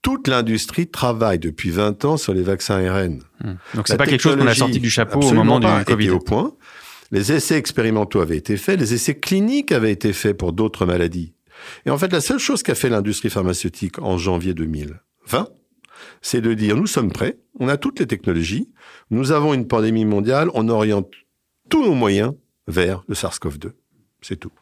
Toute 0.00 0.28
l'industrie 0.28 0.88
travaille 0.88 1.38
depuis 1.38 1.70
20 1.70 2.04
ans 2.04 2.16
sur 2.16 2.32
les 2.32 2.42
vaccins 2.42 2.84
ARN. 2.84 3.22
Mmh. 3.42 3.52
Donc 3.74 3.88
c'est 3.88 3.96
pas 3.96 4.06
quelque 4.06 4.20
chose 4.20 4.36
qu'on 4.36 4.46
a 4.46 4.54
sorti 4.54 4.80
du 4.80 4.90
chapeau 4.90 5.20
au 5.20 5.32
moment 5.32 5.60
du 5.60 5.66
Covid. 5.84 6.10
au 6.10 6.18
point. 6.18 6.54
Les 7.10 7.30
essais 7.32 7.58
expérimentaux 7.58 8.20
avaient 8.20 8.38
été 8.38 8.56
faits, 8.56 8.80
les 8.80 8.94
essais 8.94 9.18
cliniques 9.18 9.70
avaient 9.70 9.92
été 9.92 10.14
faits 10.14 10.36
pour 10.36 10.52
d'autres 10.54 10.86
maladies. 10.86 11.34
Et 11.84 11.90
en 11.90 11.98
fait, 11.98 12.10
la 12.12 12.20
seule 12.20 12.38
chose 12.38 12.62
qu'a 12.62 12.74
fait 12.74 12.88
l'industrie 12.88 13.28
pharmaceutique 13.28 13.98
en 13.98 14.16
janvier 14.16 14.54
2020, 14.54 15.48
c'est 16.20 16.40
de 16.40 16.54
dire 16.54 16.76
nous 16.76 16.86
sommes 16.86 17.12
prêts, 17.12 17.38
on 17.58 17.68
a 17.68 17.76
toutes 17.76 18.00
les 18.00 18.06
technologies, 18.06 18.68
nous 19.10 19.32
avons 19.32 19.54
une 19.54 19.66
pandémie 19.66 20.04
mondiale, 20.04 20.48
on 20.54 20.68
oriente 20.68 21.10
tous 21.68 21.84
nos 21.84 21.94
moyens 21.94 22.34
vers 22.66 23.02
le 23.08 23.14
SARS-CoV-2. 23.14 23.72
C'est 24.20 24.36
tout. 24.36 24.52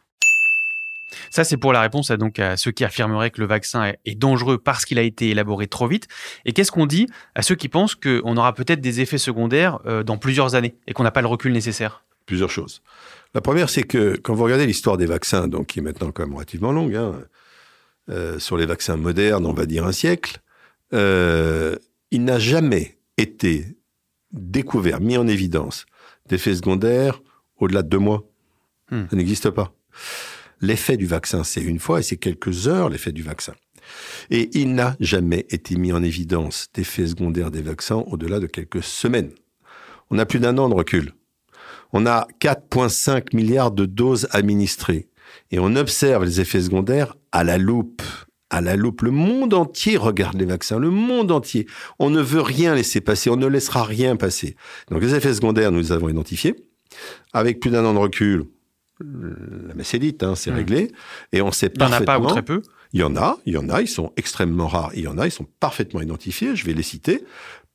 Ça, 1.29 1.43
c'est 1.43 1.57
pour 1.57 1.73
la 1.73 1.81
réponse 1.81 2.09
à, 2.11 2.17
donc, 2.17 2.39
à 2.39 2.57
ceux 2.57 2.71
qui 2.71 2.83
affirmeraient 2.83 3.31
que 3.31 3.41
le 3.41 3.47
vaccin 3.47 3.93
est 4.05 4.15
dangereux 4.15 4.57
parce 4.57 4.85
qu'il 4.85 4.97
a 4.97 5.01
été 5.01 5.29
élaboré 5.29 5.67
trop 5.67 5.87
vite. 5.87 6.07
Et 6.45 6.53
qu'est-ce 6.53 6.71
qu'on 6.71 6.85
dit 6.85 7.07
à 7.35 7.41
ceux 7.41 7.55
qui 7.55 7.67
pensent 7.69 7.95
qu'on 7.95 8.37
aura 8.37 8.53
peut-être 8.53 8.81
des 8.81 9.01
effets 9.01 9.17
secondaires 9.17 9.79
euh, 9.85 10.03
dans 10.03 10.17
plusieurs 10.17 10.55
années 10.55 10.75
et 10.87 10.93
qu'on 10.93 11.03
n'a 11.03 11.11
pas 11.11 11.21
le 11.21 11.27
recul 11.27 11.51
nécessaire? 11.51 12.03
Plusieurs 12.25 12.49
choses. 12.49 12.81
La 13.33 13.41
première, 13.41 13.69
c'est 13.69 13.83
que 13.83 14.15
quand 14.17 14.33
vous 14.33 14.43
regardez 14.43 14.65
l'histoire 14.65 14.97
des 14.97 15.05
vaccins, 15.05 15.47
donc 15.47 15.67
qui 15.67 15.79
est 15.79 15.81
maintenant 15.81 16.11
quand 16.11 16.23
même 16.23 16.33
relativement 16.33 16.71
longue, 16.71 16.95
hein, 16.95 17.21
euh, 18.09 18.39
sur 18.39 18.57
les 18.57 18.65
vaccins 18.65 18.97
modernes, 18.97 19.45
on 19.45 19.53
va 19.53 19.65
dire 19.65 19.85
un 19.85 19.91
siècle, 19.91 20.39
euh, 20.93 21.75
il 22.11 22.23
n'a 22.23 22.39
jamais 22.39 22.97
été 23.17 23.65
découvert, 24.31 25.01
mis 25.01 25.17
en 25.17 25.27
évidence, 25.27 25.85
d'effets 26.27 26.55
secondaires 26.55 27.21
au-delà 27.57 27.83
de 27.83 27.89
deux 27.89 27.99
mois. 27.99 28.27
Hmm. 28.89 29.03
Ça 29.09 29.15
n'existe 29.15 29.49
pas. 29.49 29.73
L'effet 30.61 30.97
du 30.97 31.05
vaccin, 31.05 31.43
c'est 31.43 31.61
une 31.61 31.79
fois 31.79 31.99
et 31.99 32.03
c'est 32.03 32.17
quelques 32.17 32.67
heures 32.67 32.89
l'effet 32.89 33.11
du 33.11 33.23
vaccin. 33.23 33.53
Et 34.29 34.49
il 34.53 34.75
n'a 34.75 34.95
jamais 34.99 35.45
été 35.49 35.75
mis 35.75 35.91
en 35.91 36.03
évidence 36.03 36.67
d'effets 36.73 37.07
secondaires 37.07 37.51
des 37.51 37.61
vaccins 37.61 38.03
au-delà 38.07 38.39
de 38.39 38.47
quelques 38.47 38.83
semaines. 38.83 39.31
On 40.11 40.19
a 40.19 40.25
plus 40.25 40.39
d'un 40.39 40.57
an 40.57 40.69
de 40.69 40.75
recul. 40.75 41.13
On 41.93 42.05
a 42.05 42.27
4,5 42.39 43.35
milliards 43.35 43.71
de 43.71 43.85
doses 43.85 44.27
administrées. 44.31 45.09
Et 45.51 45.59
on 45.59 45.75
observe 45.75 46.23
les 46.23 46.41
effets 46.41 46.61
secondaires 46.61 47.15
à 47.31 47.43
la 47.43 47.57
loupe. 47.57 48.03
À 48.53 48.59
la 48.59 48.75
loupe. 48.75 49.01
Le 49.01 49.11
monde 49.11 49.53
entier 49.53 49.95
regarde 49.95 50.37
les 50.37 50.45
vaccins. 50.45 50.77
Le 50.77 50.91
monde 50.91 51.31
entier. 51.31 51.67
On 51.99 52.09
ne 52.09 52.21
veut 52.21 52.41
rien 52.41 52.75
laisser 52.75 52.99
passer. 52.99 53.29
On 53.29 53.37
ne 53.37 53.47
laissera 53.47 53.83
rien 53.83 54.17
passer. 54.17 54.57
Donc 54.89 55.01
les 55.01 55.15
effets 55.15 55.33
secondaires, 55.33 55.71
nous 55.71 55.79
les 55.79 55.91
avons 55.93 56.09
identifiés. 56.09 56.55
Avec 57.31 57.61
plus 57.61 57.71
d'un 57.71 57.85
an 57.85 57.93
de 57.93 57.99
recul, 57.99 58.43
la 58.99 59.73
messe 59.73 59.93
est 59.93 59.99
dite, 59.99 60.21
hein, 60.23 60.35
c'est 60.35 60.51
mmh. 60.51 60.55
réglé. 60.55 60.91
Et 61.31 61.41
on 61.41 61.51
sait 61.51 61.69
parfaitement... 61.69 61.97
Il 61.97 62.01
n'y 62.01 62.09
en 62.09 62.15
a 62.15 62.19
pas 62.19 62.19
ou 62.19 62.27
très 62.27 62.43
peu? 62.43 62.61
Il 62.93 62.99
y 62.99 63.03
en 63.03 63.15
a, 63.15 63.37
il 63.45 63.53
y 63.53 63.57
en 63.57 63.69
a, 63.69 63.81
ils 63.81 63.87
sont 63.87 64.11
extrêmement 64.17 64.67
rares. 64.67 64.91
Il 64.95 65.03
y 65.03 65.07
en 65.07 65.17
a, 65.17 65.25
ils 65.25 65.31
sont 65.31 65.47
parfaitement 65.61 66.01
identifiés, 66.01 66.55
je 66.57 66.65
vais 66.65 66.73
les 66.73 66.83
citer. 66.83 67.23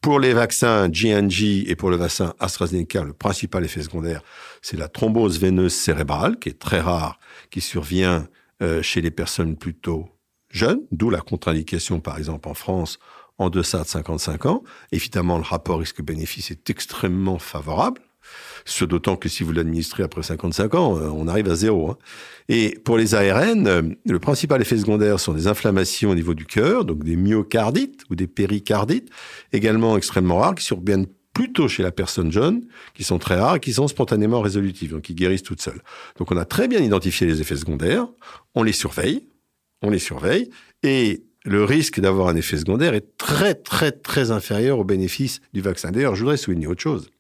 Pour 0.03 0.21
les 0.21 0.35
vaccins 0.35 0.89
GNG 0.91 1.65
et 1.67 1.75
pour 1.75 1.89
le 1.89 1.97
vaccin 1.97 2.35
AstraZeneca, 2.39 3.03
le 3.03 3.15
principal 3.15 3.65
effet 3.65 3.83
secondaire, 3.83 4.21
c'est 4.61 4.77
la 4.77 4.89
thrombose 4.89 5.41
veineuse 5.41 5.73
cérébrale, 5.73 6.39
qui 6.39 6.51
est 6.51 6.59
très 6.59 6.81
rare, 6.81 7.19
qui 7.51 7.63
survient 7.63 8.29
euh, 8.63 8.83
chez 8.83 9.01
les 9.01 9.11
personnes 9.11 9.57
plutôt 9.57 10.07
jeunes, 10.51 10.81
d'où 10.93 11.11
la 11.11 11.21
contre-indication, 11.21 12.01
par 12.01 12.19
exemple, 12.19 12.49
en 12.49 12.55
France, 12.55 12.99
en 13.39 13.51
deçà 13.51 13.83
de 13.83 13.89
55 13.89 14.47
ans. 14.47 14.63
Évidemment, 14.93 15.37
le 15.37 15.45
rapport 15.45 15.79
risque-bénéfice 15.79 16.51
est 16.51 16.71
extrêmement 16.71 17.39
favorable. 17.39 18.01
Ce 18.65 18.85
d'autant 18.85 19.17
que 19.17 19.29
si 19.29 19.45
vous 19.45 19.53
l'administrez 19.53 20.03
après 20.03 20.23
55 20.23 20.75
ans, 20.75 20.99
euh, 20.99 21.09
on 21.09 21.29
arrive 21.29 21.49
à 21.49 21.55
zéro. 21.55 21.91
Hein. 21.91 21.99
Et 22.49 22.77
pour 22.85 22.99
les 22.99 23.15
ARN, 23.15 23.67
euh, 23.69 23.83
le 24.05 24.19
principal 24.19 24.61
effet 24.61 24.79
secondaire 24.79 25.21
sont 25.21 25.33
des 25.33 25.47
inflammations 25.47 26.11
au 26.11 26.15
niveau 26.15 26.35
du 26.35 26.45
cœur, 26.45 26.85
donc 26.85 27.05
des 27.05 27.15
myocardites 27.15 28.03
ou 28.11 28.17
des 28.17 28.27
péricardites, 28.27 29.09
également 29.53 29.97
extrêmement 29.97 30.39
rares, 30.39 30.57
qui 30.57 30.65
surviennent 30.65 31.07
plutôt 31.33 31.69
chez 31.69 31.83
la 31.83 31.93
personne 31.93 32.33
jeune, 32.33 32.67
qui 32.95 33.05
sont 33.05 33.19
très 33.19 33.39
rares 33.39 33.57
et 33.57 33.61
qui 33.61 33.75
sont 33.75 33.87
spontanément 33.89 34.41
résolutives, 34.41 34.93
donc 34.93 35.03
qui 35.03 35.15
guérissent 35.15 35.43
toutes 35.43 35.61
seules. 35.61 35.83
Donc 36.19 36.33
on 36.33 36.37
a 36.37 36.47
très 36.47 36.67
bien 36.67 36.81
identifié 36.81 37.27
les 37.27 37.41
effets 37.41 37.57
secondaires, 37.57 38.09
on 38.55 38.63
les 38.63 38.73
surveille, 38.73 39.29
on 39.87 39.91
les 39.91 39.99
surveille, 39.99 40.51
et 40.83 41.23
le 41.45 41.65
risque 41.65 42.01
d'avoir 42.01 42.29
un 42.29 42.37
effet 42.37 42.57
secondaire 42.57 42.95
est 42.95 43.17
très 43.19 43.55
très 43.55 43.93
très 43.93 44.31
inférieur 44.31 44.79
au 44.79 44.85
bénéfice 44.85 45.41
du 45.53 45.61
vaccin. 45.61 45.91
D'ailleurs, 45.93 46.15
je 46.15 46.21
voudrais 46.21 46.37
souligner 46.37 46.67
autre 46.67 46.83
chose 46.83 47.11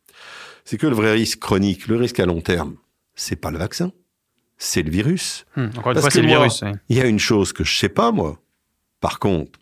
c'est 0.67 0.77
que 0.77 0.87
le 0.87 0.95
vrai 0.95 1.13
risque 1.13 1.39
chronique, 1.39 1.87
le 1.87 1.97
risque 1.97 2.21
à 2.21 2.27
long 2.27 2.43
terme, 2.43 2.77
c'est 3.15 3.37
pas 3.37 3.51
le 3.51 3.59
vaccin, 3.59 3.93
c'est 4.59 4.83
le 4.83 4.91
virus. 4.91 5.47
Hmm, 5.57 5.67
encore 5.79 5.93
une 5.93 5.95
Parce 5.95 6.01
fois, 6.01 6.11
c'est 6.11 6.23
le 6.23 6.27
moi, 6.29 6.39
virus. 6.39 6.65
Il 6.89 6.97
y 6.97 7.01
a 7.01 7.07
une 7.07 7.21
chose 7.21 7.53
que 7.53 7.65
je 7.65 7.79
sais 7.79 7.89
pas, 7.89 8.11
moi, 8.11 8.39
par 9.01 9.21
contre, 9.21 9.59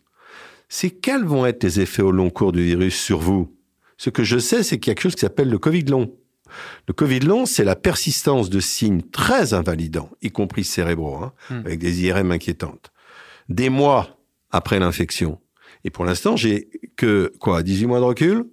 c'est 0.67 0.89
quels 0.89 1.23
vont 1.23 1.45
être 1.45 1.63
les 1.63 1.79
effets 1.79 2.01
au 2.01 2.11
long 2.11 2.31
cours 2.31 2.51
du 2.51 2.63
virus 2.63 2.99
sur 2.99 3.19
vous? 3.19 3.55
Ce 3.97 4.09
que 4.09 4.23
je 4.23 4.39
sais, 4.39 4.63
c'est 4.63 4.79
qu'il 4.79 4.89
y 4.89 4.91
a 4.91 4.95
quelque 4.95 5.03
chose 5.03 5.15
qui 5.15 5.21
s'appelle 5.21 5.49
le 5.49 5.59
Covid 5.59 5.83
long. 5.83 6.11
Le 6.87 6.93
Covid 6.93 7.19
long, 7.19 7.45
c'est 7.45 7.63
la 7.63 7.75
persistance 7.75 8.49
de 8.49 8.59
signes 8.59 9.03
très 9.03 9.53
invalidants, 9.53 10.09
y 10.23 10.31
compris 10.31 10.63
cérébraux, 10.63 11.17
hein, 11.17 11.33
Hmm. 11.51 11.59
avec 11.65 11.79
des 11.79 12.03
IRM 12.03 12.31
inquiétantes, 12.31 12.91
des 13.49 13.69
mois 13.69 14.19
après 14.51 14.79
l'infection. 14.79 15.39
Et 15.83 15.89
pour 15.89 16.05
l'instant, 16.05 16.35
j'ai 16.35 16.69
que, 16.95 17.31
quoi, 17.39 17.63
18 17.63 17.85
mois 17.85 17.99
de 17.99 18.05
recul? 18.05 18.45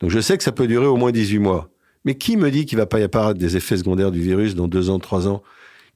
Donc 0.00 0.10
je 0.10 0.20
sais 0.20 0.36
que 0.38 0.44
ça 0.44 0.52
peut 0.52 0.66
durer 0.66 0.86
au 0.86 0.96
moins 0.96 1.12
18 1.12 1.38
mois. 1.38 1.70
Mais 2.04 2.16
qui 2.16 2.36
me 2.36 2.50
dit 2.50 2.64
qu'il 2.64 2.78
va 2.78 2.86
pas 2.86 3.00
y 3.00 3.02
apparaître 3.02 3.38
des 3.38 3.56
effets 3.56 3.76
secondaires 3.76 4.10
du 4.10 4.20
virus 4.20 4.54
dans 4.54 4.68
deux 4.68 4.90
ans, 4.90 4.98
trois 4.98 5.28
ans? 5.28 5.42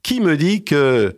Qui 0.03 0.19
me 0.19 0.35
dit 0.35 0.63
que 0.63 1.15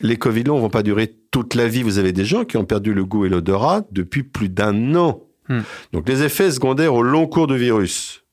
les 0.00 0.16
Covid 0.16 0.44
longs 0.44 0.60
vont 0.60 0.70
pas 0.70 0.82
durer 0.82 1.14
toute 1.30 1.54
la 1.54 1.68
vie? 1.68 1.82
Vous 1.82 1.98
avez 1.98 2.12
des 2.12 2.24
gens 2.24 2.44
qui 2.44 2.56
ont 2.56 2.64
perdu 2.64 2.94
le 2.94 3.04
goût 3.04 3.26
et 3.26 3.28
l'odorat 3.28 3.82
depuis 3.90 4.22
plus 4.22 4.48
d'un 4.48 4.94
an. 4.94 5.22
Hmm. 5.48 5.60
Donc 5.92 6.08
les 6.08 6.22
effets 6.22 6.50
secondaires 6.50 6.94
au 6.94 7.02
long 7.02 7.26
cours 7.26 7.46
du 7.46 7.56
virus, 7.56 8.24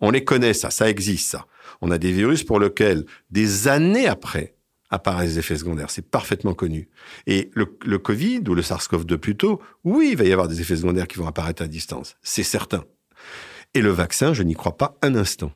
on 0.00 0.10
les 0.10 0.24
connaît, 0.24 0.54
ça, 0.54 0.70
ça 0.70 0.90
existe, 0.90 1.30
ça. 1.30 1.46
On 1.80 1.90
a 1.90 1.98
des 1.98 2.12
virus 2.12 2.42
pour 2.42 2.58
lesquels, 2.58 3.04
des 3.30 3.68
années 3.68 4.06
après, 4.06 4.53
apparaissent 4.94 5.34
des 5.34 5.38
effets 5.40 5.56
secondaires. 5.56 5.90
C'est 5.90 6.08
parfaitement 6.08 6.54
connu. 6.54 6.88
Et 7.26 7.50
le, 7.54 7.76
le 7.84 7.98
Covid, 7.98 8.42
ou 8.48 8.54
le 8.54 8.62
SARS-CoV-2 8.62 9.16
plutôt, 9.16 9.60
oui, 9.84 10.10
il 10.12 10.16
va 10.16 10.24
y 10.24 10.32
avoir 10.32 10.48
des 10.48 10.60
effets 10.60 10.76
secondaires 10.76 11.08
qui 11.08 11.18
vont 11.18 11.26
apparaître 11.26 11.62
à 11.62 11.66
distance. 11.66 12.16
C'est 12.22 12.42
certain. 12.42 12.84
Et 13.74 13.80
le 13.80 13.90
vaccin, 13.90 14.32
je 14.32 14.42
n'y 14.42 14.54
crois 14.54 14.76
pas 14.76 14.96
un 15.02 15.14
instant. 15.14 15.52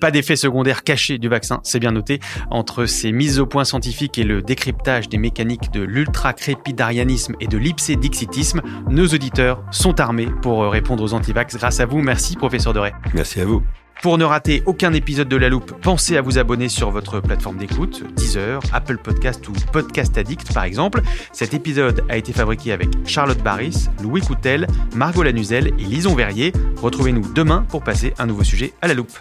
Pas 0.00 0.10
d'effet 0.12 0.36
secondaire 0.36 0.84
caché 0.84 1.18
du 1.18 1.28
vaccin, 1.28 1.60
c'est 1.64 1.80
bien 1.80 1.90
noté. 1.90 2.20
Entre 2.50 2.86
ces 2.86 3.10
mises 3.10 3.40
au 3.40 3.46
point 3.46 3.64
scientifiques 3.64 4.16
et 4.18 4.22
le 4.22 4.42
décryptage 4.42 5.08
des 5.08 5.18
mécaniques 5.18 5.72
de 5.72 5.82
l'ultra-crépidarianisme 5.82 7.34
et 7.40 7.48
de 7.48 7.58
l'ipsédixitisme, 7.58 8.62
nos 8.88 9.08
auditeurs 9.08 9.64
sont 9.72 9.98
armés 9.98 10.28
pour 10.42 10.70
répondre 10.70 11.02
aux 11.02 11.14
antivax. 11.14 11.56
Grâce 11.56 11.80
à 11.80 11.86
vous, 11.86 12.00
merci 12.00 12.36
professeur 12.36 12.72
Doré. 12.72 12.92
Merci 13.12 13.40
à 13.40 13.44
vous. 13.44 13.62
Pour 14.02 14.16
ne 14.16 14.24
rater 14.24 14.62
aucun 14.64 14.92
épisode 14.92 15.28
de 15.28 15.36
La 15.36 15.48
Loupe, 15.48 15.72
pensez 15.82 16.16
à 16.16 16.22
vous 16.22 16.38
abonner 16.38 16.68
sur 16.68 16.90
votre 16.90 17.20
plateforme 17.20 17.56
d'écoute, 17.56 18.04
Deezer, 18.14 18.60
Apple 18.72 18.98
Podcast 18.98 19.48
ou 19.48 19.52
Podcast 19.72 20.16
Addict 20.16 20.52
par 20.54 20.64
exemple. 20.64 21.02
Cet 21.32 21.52
épisode 21.52 22.04
a 22.08 22.16
été 22.16 22.32
fabriqué 22.32 22.70
avec 22.72 22.90
Charlotte 23.04 23.42
Barris, 23.42 23.88
Louis 24.00 24.20
Coutel, 24.20 24.68
Margot 24.94 25.24
Lanuzel 25.24 25.68
et 25.78 25.84
Lison 25.84 26.14
Verrier. 26.14 26.52
Retrouvez-nous 26.80 27.32
demain 27.32 27.66
pour 27.68 27.82
passer 27.82 28.14
un 28.18 28.26
nouveau 28.26 28.44
sujet 28.44 28.72
à 28.82 28.88
La 28.88 28.94
Loupe. 28.94 29.18